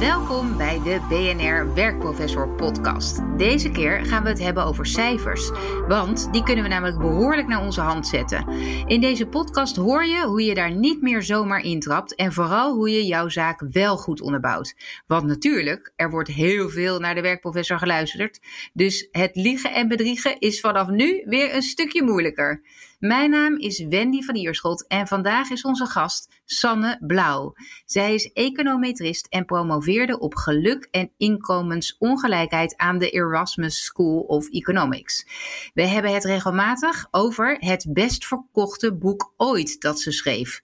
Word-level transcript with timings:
Welkom 0.00 0.56
bij 0.56 0.80
de 0.82 1.00
BNR 1.08 1.74
Werkprofessor 1.74 2.48
podcast. 2.48 3.20
Deze 3.38 3.70
keer 3.70 4.04
gaan 4.04 4.22
we 4.22 4.28
het 4.28 4.38
hebben 4.38 4.64
over 4.64 4.86
cijfers, 4.86 5.50
want 5.88 6.32
die 6.32 6.42
kunnen 6.42 6.64
we 6.64 6.70
namelijk 6.70 6.98
behoorlijk 6.98 7.48
naar 7.48 7.64
onze 7.64 7.80
hand 7.80 8.06
zetten. 8.06 8.48
In 8.86 9.00
deze 9.00 9.26
podcast 9.26 9.76
hoor 9.76 10.04
je 10.04 10.24
hoe 10.24 10.44
je 10.44 10.54
daar 10.54 10.70
niet 10.70 11.02
meer 11.02 11.22
zomaar 11.22 11.60
intrapt 11.60 12.14
en 12.14 12.32
vooral 12.32 12.74
hoe 12.74 12.90
je 12.90 13.06
jouw 13.06 13.28
zaak 13.28 13.60
wel 13.72 13.96
goed 13.96 14.20
onderbouwt. 14.20 14.74
Want 15.06 15.26
natuurlijk, 15.26 15.92
er 15.96 16.10
wordt 16.10 16.28
heel 16.28 16.68
veel 16.68 16.98
naar 16.98 17.14
de 17.14 17.20
werkprofessor 17.20 17.78
geluisterd, 17.78 18.40
dus 18.72 19.08
het 19.10 19.36
liegen 19.36 19.72
en 19.72 19.88
bedriegen 19.88 20.38
is 20.38 20.60
vanaf 20.60 20.88
nu 20.88 21.22
weer 21.24 21.54
een 21.54 21.62
stukje 21.62 22.02
moeilijker. 22.02 22.62
Mijn 23.00 23.30
naam 23.30 23.56
is 23.56 23.84
Wendy 23.88 24.22
van 24.22 24.36
Ierschot 24.36 24.86
en 24.86 25.06
vandaag 25.06 25.50
is 25.50 25.62
onze 25.62 25.86
gast 25.86 26.28
Sanne 26.44 26.98
Blauw. 27.06 27.52
Zij 27.84 28.14
is 28.14 28.32
econometrist 28.32 29.26
en 29.26 29.44
promoveerde 29.44 30.18
op 30.18 30.34
geluk 30.34 30.88
en 30.90 31.10
inkomensongelijkheid 31.16 32.76
aan 32.76 32.98
de 32.98 33.10
Erasmus 33.10 33.84
School 33.84 34.20
of 34.20 34.48
Economics. 34.48 35.26
We 35.74 35.82
hebben 35.82 36.14
het 36.14 36.24
regelmatig 36.24 37.06
over 37.10 37.56
het 37.58 37.86
best 37.88 38.26
verkochte 38.26 38.94
boek 38.94 39.32
ooit 39.36 39.80
dat 39.80 40.00
ze 40.00 40.12
schreef. 40.12 40.62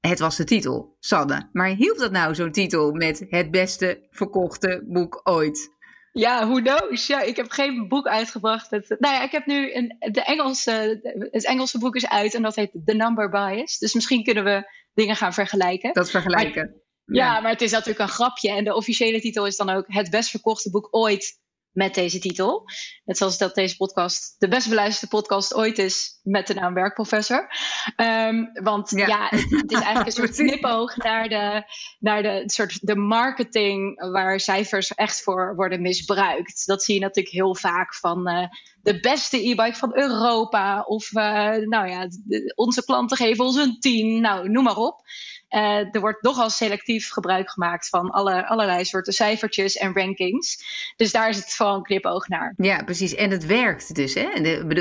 Het 0.00 0.18
was 0.18 0.36
de 0.36 0.44
titel, 0.44 0.96
Sanne. 1.00 1.48
Maar 1.52 1.68
hielp 1.68 1.98
dat 1.98 2.12
nou 2.12 2.34
zo'n 2.34 2.52
titel 2.52 2.92
met 2.92 3.26
het 3.28 3.50
beste 3.50 4.06
verkochte 4.10 4.84
boek 4.86 5.20
ooit? 5.24 5.78
Ja, 6.12 6.46
who 6.46 6.60
knows? 6.60 7.06
Ja, 7.06 7.20
ik 7.20 7.36
heb 7.36 7.50
geen 7.50 7.88
boek 7.88 8.06
uitgebracht. 8.06 8.70
Het, 8.70 8.96
nou 8.98 9.14
ja, 9.14 9.22
ik 9.22 9.30
heb 9.30 9.46
nu 9.46 9.74
een, 9.74 9.96
de 9.98 10.22
Engelse, 10.24 11.00
het 11.30 11.46
Engelse 11.46 11.78
boek 11.78 11.96
is 11.96 12.08
uit 12.08 12.34
en 12.34 12.42
dat 12.42 12.56
heet 12.56 12.70
The 12.84 12.94
Number 12.94 13.30
Bias. 13.30 13.78
Dus 13.78 13.94
misschien 13.94 14.24
kunnen 14.24 14.44
we 14.44 14.72
dingen 14.94 15.16
gaan 15.16 15.34
vergelijken. 15.34 15.92
Dat 15.92 16.10
vergelijken. 16.10 16.82
ja, 17.04 17.40
maar 17.40 17.50
het 17.50 17.60
is 17.60 17.70
natuurlijk 17.70 17.98
een 17.98 18.08
grapje. 18.08 18.50
En 18.50 18.64
de 18.64 18.74
officiële 18.74 19.20
titel 19.20 19.46
is 19.46 19.56
dan 19.56 19.70
ook 19.70 19.84
het 19.86 20.10
best 20.10 20.30
verkochte 20.30 20.70
boek 20.70 20.88
ooit 20.90 21.38
met 21.72 21.94
deze 21.94 22.18
titel. 22.18 22.64
Net 23.04 23.16
zoals 23.16 23.38
dat 23.38 23.54
deze 23.54 23.76
podcast 23.76 24.34
de 24.38 24.48
best 24.48 24.68
beluisterde 24.68 25.16
podcast 25.16 25.54
ooit 25.54 25.78
is 25.78 26.18
met 26.22 26.46
de 26.46 26.54
naam 26.54 26.74
Werkprofessor. 26.74 27.48
Um, 27.96 28.50
want 28.52 28.90
ja, 28.90 29.26
het, 29.28 29.50
het, 29.50 29.70
is 29.70 29.80
eigenlijk 29.80 30.06
een 30.06 30.12
soort 30.24 30.36
knipoog 30.36 30.96
naar 30.96 31.28
de, 31.28 31.62
naar 31.98 32.22
de, 32.22 32.42
soort 32.46 32.86
de 32.86 32.96
marketing 32.96 34.10
waar 34.12 34.40
cijfers 34.40 34.94
echt 34.94 35.22
voor 35.22 35.54
worden 35.56 35.80
misbruikt. 35.80 36.66
Dat 36.66 36.82
zie 36.82 36.94
je 36.94 37.00
natuurlijk 37.00 37.34
heel 37.34 37.54
vaak 37.54 37.94
van 37.94 38.28
uh, 38.28 38.46
de 38.82 39.00
beste 39.00 39.48
e-bike 39.48 39.76
van 39.76 39.96
Europa. 39.96 40.82
Of 40.82 41.12
uh, 41.12 41.22
nou 41.56 41.88
ja, 41.88 42.08
onze 42.54 42.84
klanten 42.84 43.16
geven 43.16 43.44
ons 43.44 43.56
een 43.56 43.80
10. 43.80 44.20
Nou, 44.20 44.48
noem 44.48 44.64
maar 44.64 44.76
op. 44.76 45.02
Uh, 45.50 45.94
er 45.94 46.00
wordt 46.00 46.22
nogal 46.22 46.50
selectief 46.50 47.10
gebruik 47.10 47.50
gemaakt 47.50 47.88
van 47.88 48.10
alle, 48.10 48.46
allerlei 48.46 48.84
soorten 48.84 49.12
cijfertjes 49.12 49.76
en 49.76 49.94
rankings. 49.94 50.64
Dus 50.96 51.12
daar 51.12 51.28
is 51.28 51.36
het 51.36 51.52
gewoon 51.52 51.82
knipoog 51.82 52.28
naar. 52.28 52.54
Ja, 52.56 52.82
precies. 52.82 53.14
En 53.14 53.30
het 53.30 53.46
werkt 53.46 53.94
dus. 53.94 54.14
Hè? 54.14 54.28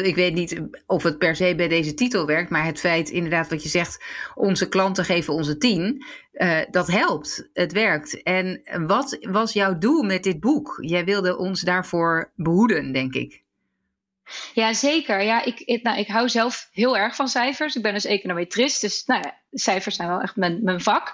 Ik 0.01 0.15
weet 0.15 0.33
niet 0.33 0.61
of 0.85 1.03
het 1.03 1.17
per 1.17 1.35
se 1.35 1.55
bij 1.55 1.67
deze 1.67 1.93
titel 1.93 2.25
werkt, 2.25 2.49
maar 2.49 2.65
het 2.65 2.79
feit 2.79 3.09
inderdaad 3.09 3.49
wat 3.49 3.63
je 3.63 3.69
zegt, 3.69 4.03
onze 4.35 4.67
klanten 4.69 5.05
geven 5.05 5.33
onze 5.33 5.57
tien, 5.57 6.05
uh, 6.33 6.59
dat 6.71 6.87
helpt. 6.87 7.49
Het 7.53 7.71
werkt. 7.71 8.23
En 8.23 8.61
wat 8.87 9.17
was 9.19 9.53
jouw 9.53 9.77
doel 9.77 10.03
met 10.03 10.23
dit 10.23 10.39
boek? 10.39 10.77
Jij 10.81 11.05
wilde 11.05 11.37
ons 11.37 11.61
daarvoor 11.61 12.31
behoeden, 12.35 12.91
denk 12.91 13.13
ik. 13.13 13.43
Ja, 14.53 14.73
zeker. 14.73 15.21
Ja, 15.21 15.43
ik, 15.43 15.83
nou, 15.83 15.97
ik 15.97 16.07
hou 16.07 16.29
zelf 16.29 16.69
heel 16.71 16.97
erg 16.97 17.15
van 17.15 17.27
cijfers. 17.27 17.75
Ik 17.75 17.81
ben 17.81 17.93
dus 17.93 18.05
econometrist, 18.05 18.81
dus 18.81 19.05
nou 19.05 19.21
ja, 19.21 19.39
cijfers 19.51 19.95
zijn 19.95 20.07
wel 20.07 20.21
echt 20.21 20.35
mijn, 20.35 20.63
mijn 20.63 20.81
vak. 20.81 21.13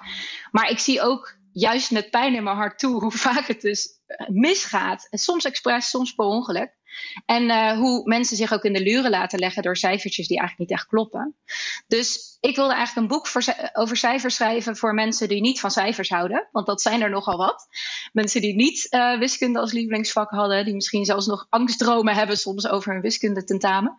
Maar 0.52 0.70
ik 0.70 0.80
zie 0.80 1.02
ook 1.02 1.38
juist 1.52 1.92
met 1.92 2.10
pijn 2.10 2.36
in 2.36 2.44
mijn 2.44 2.56
hart 2.56 2.80
toe 2.80 3.00
hoe 3.04 3.12
vaak 3.12 3.48
het 3.48 3.62
dus 3.62 3.90
eh, 4.06 4.28
misgaat. 4.30 5.08
Soms 5.12 5.46
expres, 5.46 5.90
soms 5.90 6.14
per 6.14 6.26
ongeluk. 6.26 6.74
En 7.26 7.44
uh, 7.44 7.72
hoe 7.78 8.02
mensen 8.08 8.38
zich 8.38 8.54
ook 8.54 8.64
in 8.64 8.74
de 8.74 8.82
luren 8.82 9.10
laten 9.12 9.40
leggen 9.40 9.64
door 9.64 9.78
cijfertjes 9.78 10.28
die 10.28 10.40
eigenlijk 10.40 10.70
niet 10.70 10.80
echt 10.80 10.88
kloppen. 10.88 11.36
Dus 11.88 12.35
ik 12.48 12.56
wilde 12.56 12.74
eigenlijk 12.74 12.96
een 12.96 13.18
boek 13.18 13.28
voor, 13.28 13.44
over 13.74 13.98
cijfers 13.98 14.36
schrijven 14.36 14.78
voor 14.78 14.94
mensen 14.94 15.28
die 15.28 15.42
niet 15.42 15.60
van 15.60 15.72
cijfers 15.72 16.10
houden. 16.10 16.48
Want 16.52 16.66
dat 16.66 16.82
zijn 16.82 17.02
er 17.02 17.10
nogal 17.10 17.38
wat. 17.38 17.68
Mensen 18.14 18.42
die 18.42 18.56
niet 18.56 18.88
uh, 18.90 19.20
wiskunde 19.20 19.60
als 19.60 19.72
lievelingsvak 19.72 20.30
hadden. 20.30 20.66
Die 20.66 20.74
misschien 20.74 21.06
zelfs 21.06 21.26
nog 21.26 21.48
angstdromen 21.50 22.16
hebben 22.16 22.38
soms 22.38 22.68
over 22.68 22.92
hun 22.92 23.02
wiskunde 23.02 23.44
tentamen. 23.44 23.96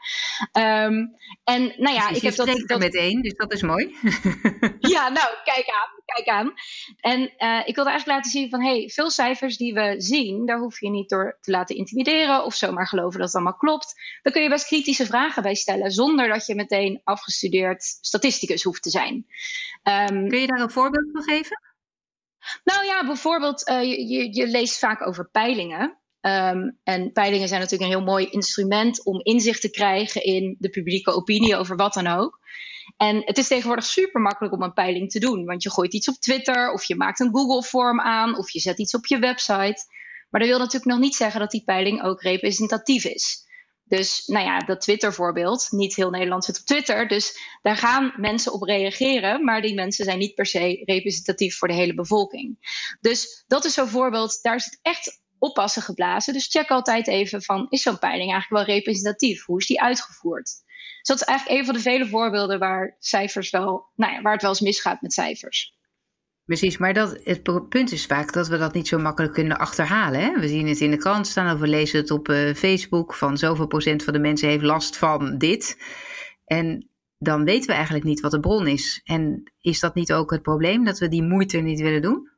Um, 0.53 1.15
en 1.45 1.75
nou 1.77 1.95
ja, 1.95 2.09
dus 2.09 2.17
ik 2.17 2.23
heb 2.23 2.35
dat, 2.35 2.63
dat 2.67 2.79
met 2.79 2.97
één, 2.97 3.23
dus 3.23 3.35
dat 3.35 3.53
is 3.53 3.63
mooi. 3.63 3.97
ja, 4.95 5.09
nou, 5.09 5.29
kijk 5.45 5.69
aan. 5.69 5.95
Kijk 6.05 6.29
aan. 6.29 6.55
En 7.01 7.21
uh, 7.21 7.61
ik 7.65 7.75
wilde 7.75 7.91
eigenlijk 7.91 8.07
laten 8.07 8.31
zien 8.31 8.51
van 8.51 8.63
hey, 8.63 8.91
veel 8.95 9.11
cijfers 9.11 9.57
die 9.57 9.75
we 9.75 9.95
zien, 9.99 10.47
daar 10.47 10.59
hoef 10.59 10.81
je 10.81 10.91
niet 10.91 11.09
door 11.09 11.39
te 11.41 11.51
laten 11.51 11.77
intimideren 11.77 12.45
of 12.45 12.55
zomaar 12.55 12.89
geloven 12.89 13.19
dat 13.19 13.27
het 13.27 13.37
allemaal 13.37 13.57
klopt. 13.57 13.95
Dan 14.23 14.33
kun 14.33 14.43
je 14.43 14.49
best 14.49 14.67
kritische 14.67 15.07
vragen 15.07 15.43
bij 15.43 15.55
stellen, 15.55 15.91
zonder 15.91 16.29
dat 16.29 16.47
je 16.47 16.55
meteen 16.55 17.01
afgestudeerd 17.05 17.97
statisticus 18.37 18.63
hoeft 18.63 18.83
te 18.83 18.91
zijn. 18.91 19.27
Um, 19.83 20.29
Kun 20.29 20.41
je 20.41 20.47
daar 20.47 20.61
een 20.61 20.71
voorbeeld 20.71 21.09
van 21.13 21.23
geven? 21.23 21.61
Nou 22.65 22.87
ja, 22.87 23.07
bijvoorbeeld, 23.07 23.69
uh, 23.69 23.83
je, 23.83 24.07
je, 24.07 24.35
je, 24.35 24.47
leest 24.47 24.79
vaak 24.79 25.07
over 25.07 25.31
peilingen. 25.31 25.99
Um, 26.21 26.79
en 26.83 27.13
peilingen 27.13 27.49
zijn 27.49 27.61
natuurlijk 27.61 27.91
een 27.91 27.97
heel 27.97 28.07
mooi 28.07 28.27
instrument 28.27 29.05
om 29.05 29.21
inzicht 29.23 29.61
te 29.61 29.71
krijgen 29.71 30.23
in 30.23 30.57
de 30.59 30.69
publieke 30.69 31.11
opinie 31.11 31.57
over 31.57 31.77
wat 31.77 31.95
dan 31.95 32.07
ook. 32.07 32.39
En 32.97 33.23
het 33.25 33.39
is 33.39 33.49
tegenwoordig 33.49 33.85
super 33.85 34.21
makkelijk 34.21 34.55
om 34.55 34.63
een 34.63 34.73
peiling 34.73 35.11
te 35.11 35.19
doen, 35.19 35.45
want 35.45 35.63
je 35.63 35.71
gooit 35.71 35.95
iets 35.95 36.09
op 36.09 36.15
Twitter 36.15 36.73
of 36.73 36.85
je 36.85 36.97
maakt 36.97 37.21
een 37.21 37.35
Google-vorm 37.35 38.01
aan 38.01 38.39
of 38.39 38.51
je 38.51 38.61
zet 38.61 38.79
iets 38.79 38.95
op 38.95 39.07
je 39.07 39.19
website. 39.19 39.85
Maar 40.31 40.41
dat 40.41 40.49
wil 40.49 40.59
natuurlijk 40.59 40.91
nog 40.91 40.99
niet 40.99 41.15
zeggen 41.15 41.41
dat 41.41 41.51
die 41.51 41.65
peiling 41.65 42.03
ook 42.03 42.23
representatief 42.23 43.05
is. 43.05 43.46
Dus 43.89 44.27
nou 44.27 44.45
ja, 44.45 44.59
dat 44.59 44.81
Twitter-voorbeeld, 44.81 45.67
niet 45.71 45.95
heel 45.95 46.11
Nederland 46.11 46.45
zit 46.45 46.59
op 46.59 46.67
Twitter, 46.67 47.09
dus 47.09 47.39
daar 47.63 47.77
gaan 47.77 48.13
mensen 48.17 48.53
op 48.53 48.63
reageren, 48.63 49.45
maar 49.45 49.63
die 49.63 49.75
mensen 49.75 50.05
zijn 50.05 50.19
niet 50.19 50.35
per 50.35 50.47
se 50.47 50.83
representatief 50.85 51.59
voor 51.59 51.69
de 51.69 51.75
hele 51.75 51.95
bevolking. 51.95 52.59
Dus 53.01 53.45
dat 53.47 53.65
is 53.65 53.75
zo'n 53.75 53.89
voorbeeld, 53.89 54.39
daar 54.43 54.55
het 54.55 54.79
echt 54.83 55.21
oppassen 55.39 55.83
geblazen. 55.83 56.33
Dus 56.33 56.47
check 56.47 56.69
altijd 56.69 57.09
even 57.09 57.43
van, 57.43 57.67
is 57.71 57.83
zo'n 57.83 57.99
peiling 57.99 58.33
eigenlijk 58.33 58.67
wel 58.67 58.77
representatief? 58.77 59.45
Hoe 59.45 59.59
is 59.59 59.67
die 59.67 59.81
uitgevoerd? 59.81 60.45
Dus 60.45 61.17
dat 61.17 61.21
is 61.21 61.27
eigenlijk 61.27 61.59
een 61.59 61.67
van 61.67 61.75
de 61.75 61.81
vele 61.81 62.07
voorbeelden 62.07 62.59
waar 62.59 62.97
cijfers 62.99 63.51
wel, 63.51 63.87
nou 63.95 64.13
ja, 64.13 64.23
waar 64.23 64.33
het 64.33 64.43
wel 64.43 64.51
eens 64.51 64.61
misgaat 64.61 65.01
met 65.01 65.13
cijfers. 65.13 65.76
Precies, 66.47 66.79
maar 66.79 66.95
dat, 66.95 67.21
het 67.25 67.69
punt 67.69 67.93
is 67.93 68.07
vaak 68.07 68.33
dat 68.33 68.49
we 68.49 68.59
dat 68.59 68.75
niet 68.75 68.89
zo 68.89 68.99
makkelijk 68.99 69.35
kunnen 69.35 69.59
achterhalen. 69.59 70.21
Hè? 70.21 70.41
We 70.41 70.49
zien 70.49 70.67
het 70.67 70.81
in 70.81 70.91
de 70.91 70.97
krant 70.97 71.27
staan 71.27 71.55
of 71.55 71.61
we 71.61 71.67
lezen 71.67 72.01
het 72.01 72.11
op 72.11 72.29
uh, 72.29 72.55
Facebook 72.55 73.15
van 73.15 73.39
zoveel 73.39 73.67
procent 73.67 74.05
van 74.05 74.13
de 74.13 74.19
mensen 74.19 74.49
heeft 74.49 74.63
last 74.63 74.97
van 74.97 75.39
dit. 75.39 75.79
En 76.45 76.91
dan 77.19 77.45
weten 77.45 77.67
we 77.67 77.73
eigenlijk 77.73 78.05
niet 78.05 78.21
wat 78.21 78.31
de 78.31 78.41
bron 78.41 78.67
is. 78.67 79.01
En 79.05 79.53
is 79.61 79.81
dat 79.81 79.95
niet 79.95 80.13
ook 80.13 80.31
het 80.31 80.43
probleem 80.43 80.85
dat 80.85 80.99
we 80.99 81.09
die 81.09 81.23
moeite 81.23 81.59
niet 81.59 81.81
willen 81.81 82.03
doen? 82.03 82.31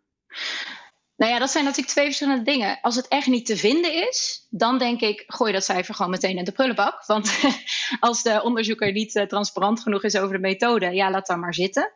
Nou 1.19 1.33
ja, 1.33 1.39
dat 1.39 1.51
zijn 1.51 1.65
natuurlijk 1.65 1.93
twee 1.93 2.05
verschillende 2.05 2.45
dingen. 2.45 2.79
Als 2.81 2.97
het 2.97 3.09
echt 3.09 3.27
niet 3.27 3.47
te 3.47 3.57
vinden 3.57 4.09
is, 4.09 4.47
dan 4.51 4.79
denk 4.79 5.01
ik, 5.01 5.25
gooi 5.27 5.53
dat 5.53 5.65
cijfer 5.65 5.95
gewoon 5.95 6.11
meteen 6.11 6.37
in 6.37 6.45
de 6.45 6.53
prullenbak. 6.53 7.07
Want 7.07 7.39
als 8.01 8.23
de 8.23 8.43
onderzoeker 8.43 8.93
niet 8.93 9.15
uh, 9.15 9.23
transparant 9.23 9.81
genoeg 9.81 10.05
is 10.05 10.17
over 10.17 10.35
de 10.35 10.41
methode, 10.41 10.95
ja, 10.95 11.11
laat 11.11 11.27
dan 11.27 11.41
maar 11.41 11.55
zitten. 11.55 11.93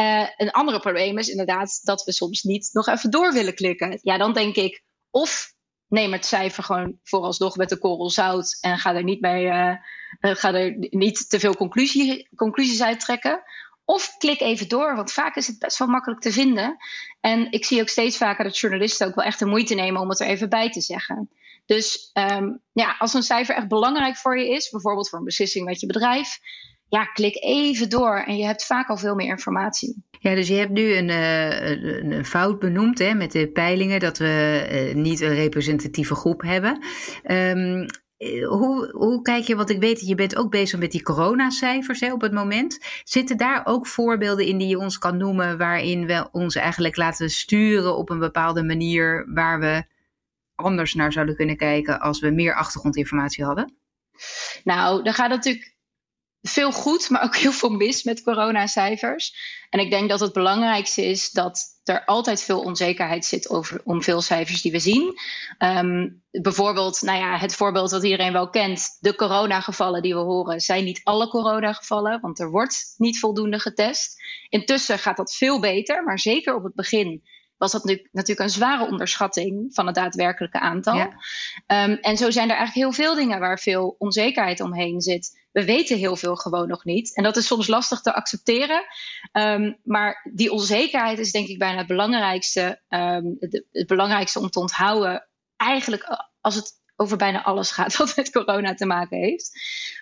Uh, 0.00 0.28
een 0.36 0.50
andere 0.50 0.80
probleem 0.80 1.18
is 1.18 1.28
inderdaad 1.28 1.80
dat 1.82 2.04
we 2.04 2.12
soms 2.12 2.42
niet 2.42 2.70
nog 2.72 2.86
even 2.86 3.10
door 3.10 3.32
willen 3.32 3.54
klikken. 3.54 3.98
Ja, 4.02 4.18
dan 4.18 4.32
denk 4.32 4.56
ik, 4.56 4.82
of 5.10 5.52
neem 5.88 6.12
het 6.12 6.26
cijfer 6.26 6.62
gewoon 6.62 6.98
vooralsnog 7.02 7.56
met 7.56 7.70
een 7.70 7.78
korrel 7.78 8.10
zout 8.10 8.58
en 8.60 8.78
ga 8.78 8.94
er 8.94 9.04
niet, 9.04 9.20
mee, 9.20 9.44
uh, 9.44 9.76
ga 10.20 10.54
er 10.54 10.76
niet 10.78 11.28
te 11.30 11.38
veel 11.38 11.54
conclusie, 11.54 12.28
conclusies 12.36 12.82
uit 12.82 13.00
trekken. 13.00 13.42
Of 13.84 14.16
klik 14.18 14.40
even 14.40 14.68
door, 14.68 14.96
want 14.96 15.12
vaak 15.12 15.36
is 15.36 15.46
het 15.46 15.58
best 15.58 15.78
wel 15.78 15.88
makkelijk 15.88 16.20
te 16.20 16.32
vinden. 16.32 16.76
En 17.20 17.52
ik 17.52 17.64
zie 17.64 17.80
ook 17.80 17.88
steeds 17.88 18.16
vaker 18.16 18.44
dat 18.44 18.58
journalisten 18.58 19.06
ook 19.06 19.14
wel 19.14 19.24
echt 19.24 19.38
de 19.38 19.46
moeite 19.46 19.74
nemen 19.74 20.00
om 20.00 20.08
het 20.08 20.20
er 20.20 20.26
even 20.26 20.48
bij 20.48 20.70
te 20.70 20.80
zeggen. 20.80 21.30
Dus 21.66 22.10
um, 22.14 22.60
ja, 22.72 22.96
als 22.98 23.14
een 23.14 23.22
cijfer 23.22 23.54
echt 23.54 23.68
belangrijk 23.68 24.16
voor 24.16 24.38
je 24.38 24.48
is, 24.48 24.70
bijvoorbeeld 24.70 25.08
voor 25.08 25.18
een 25.18 25.24
beslissing 25.24 25.64
met 25.64 25.80
je 25.80 25.86
bedrijf, 25.86 26.38
ja, 26.88 27.04
klik 27.04 27.36
even 27.42 27.88
door 27.88 28.16
en 28.16 28.36
je 28.36 28.44
hebt 28.44 28.66
vaak 28.66 28.88
al 28.88 28.96
veel 28.96 29.14
meer 29.14 29.28
informatie. 29.28 30.04
Ja, 30.20 30.34
dus 30.34 30.48
je 30.48 30.54
hebt 30.54 30.70
nu 30.70 30.96
een, 30.96 31.08
uh, 31.08 32.12
een 32.12 32.24
fout 32.24 32.58
benoemd 32.58 32.98
hè, 32.98 33.14
met 33.14 33.32
de 33.32 33.48
peilingen 33.48 34.00
dat 34.00 34.18
we 34.18 34.66
uh, 34.72 34.94
niet 34.94 35.20
een 35.20 35.34
representatieve 35.34 36.14
groep 36.14 36.42
hebben. 36.42 36.84
Um, 37.30 37.86
hoe, 38.48 38.90
hoe 38.92 39.22
kijk 39.22 39.44
je, 39.44 39.56
want 39.56 39.70
ik 39.70 39.80
weet 39.80 39.98
dat 39.98 40.08
je 40.08 40.14
bent 40.14 40.36
ook 40.36 40.50
bezig 40.50 40.78
met 40.78 40.92
die 40.92 41.02
coronacijfers 41.02 42.00
hè, 42.00 42.12
op 42.12 42.20
het 42.20 42.32
moment. 42.32 42.78
Zitten 43.04 43.36
daar 43.36 43.66
ook 43.66 43.86
voorbeelden 43.86 44.46
in 44.46 44.58
die 44.58 44.68
je 44.68 44.78
ons 44.78 44.98
kan 44.98 45.16
noemen 45.16 45.58
waarin 45.58 46.06
we 46.06 46.28
ons 46.32 46.54
eigenlijk 46.54 46.96
laten 46.96 47.30
sturen 47.30 47.96
op 47.96 48.10
een 48.10 48.18
bepaalde 48.18 48.62
manier 48.62 49.26
waar 49.34 49.60
we 49.60 49.84
anders 50.54 50.94
naar 50.94 51.12
zouden 51.12 51.36
kunnen 51.36 51.56
kijken 51.56 52.00
als 52.00 52.20
we 52.20 52.30
meer 52.30 52.54
achtergrondinformatie 52.54 53.44
hadden? 53.44 53.76
Nou, 54.64 55.02
dan 55.02 55.14
gaat 55.14 55.28
natuurlijk 55.28 55.73
veel 56.46 56.72
goed, 56.72 57.10
maar 57.10 57.22
ook 57.22 57.36
heel 57.44 57.52
veel 57.52 57.70
mis 57.70 58.02
met 58.02 58.22
coronacijfers. 58.22 59.34
En 59.70 59.80
ik 59.80 59.90
denk 59.90 60.08
dat 60.08 60.20
het 60.20 60.32
belangrijkste 60.32 61.04
is 61.04 61.30
dat 61.30 61.62
er 61.84 62.04
altijd 62.04 62.42
veel 62.42 62.60
onzekerheid 62.60 63.24
zit 63.24 63.50
over, 63.50 63.80
om 63.84 64.02
veel 64.02 64.20
cijfers 64.20 64.62
die 64.62 64.72
we 64.72 64.78
zien. 64.78 65.14
Ehm, 65.58 66.08
bijvoorbeeld, 66.30 67.02
nou 67.02 67.18
ja, 67.18 67.38
het 67.38 67.54
voorbeeld 67.54 67.90
dat 67.90 68.04
iedereen 68.04 68.32
wel 68.32 68.50
kent, 68.50 68.96
de 69.00 69.14
coronagevallen 69.14 70.02
die 70.02 70.14
we 70.14 70.20
horen, 70.20 70.60
zijn 70.60 70.84
niet 70.84 71.00
alle 71.04 71.28
coronagevallen, 71.28 72.20
want 72.20 72.40
er 72.40 72.50
wordt 72.50 72.94
niet 72.96 73.18
voldoende 73.18 73.58
getest. 73.58 74.22
Intussen 74.48 74.98
gaat 74.98 75.16
dat 75.16 75.34
veel 75.34 75.60
beter, 75.60 76.04
maar 76.04 76.18
zeker 76.18 76.54
op 76.54 76.64
het 76.64 76.74
begin 76.74 77.22
was 77.56 77.72
dat 77.72 77.84
nu, 77.84 78.08
natuurlijk 78.12 78.48
een 78.48 78.54
zware 78.54 78.86
onderschatting 78.86 79.74
van 79.74 79.86
het 79.86 79.94
daadwerkelijke 79.94 80.60
aantal. 80.60 81.12
Ehm, 81.66 81.90
en 81.90 82.16
zo 82.16 82.30
zijn 82.30 82.50
er 82.50 82.56
eigenlijk 82.56 82.86
heel 82.86 83.04
veel 83.04 83.14
dingen 83.14 83.40
waar 83.40 83.58
veel 83.58 83.94
onzekerheid 83.98 84.60
omheen 84.60 85.00
zit. 85.00 85.42
We 85.54 85.64
weten 85.64 85.98
heel 85.98 86.16
veel 86.16 86.36
gewoon 86.36 86.68
nog 86.68 86.84
niet. 86.84 87.14
En 87.16 87.22
dat 87.22 87.36
is 87.36 87.46
soms 87.46 87.66
lastig 87.66 88.00
te 88.00 88.14
accepteren. 88.14 88.84
Ehm, 89.32 89.72
maar 89.84 90.30
die 90.32 90.52
onzekerheid 90.52 91.18
is 91.18 91.32
denk 91.32 91.48
ik 91.48 91.58
bijna 91.58 91.78
het 91.78 91.86
belangrijkste, 91.86 92.80
um, 92.88 93.36
het 93.70 93.86
belangrijkste 93.86 94.38
om 94.38 94.50
te 94.50 94.60
onthouden. 94.60 95.28
Eigenlijk 95.56 96.28
als 96.40 96.54
het 96.54 96.72
over 96.96 97.16
bijna 97.16 97.42
alles 97.42 97.70
gaat 97.70 97.96
wat 97.98 98.16
met 98.16 98.30
corona 98.30 98.74
te 98.74 98.86
maken 98.86 99.18
heeft. 99.18 99.50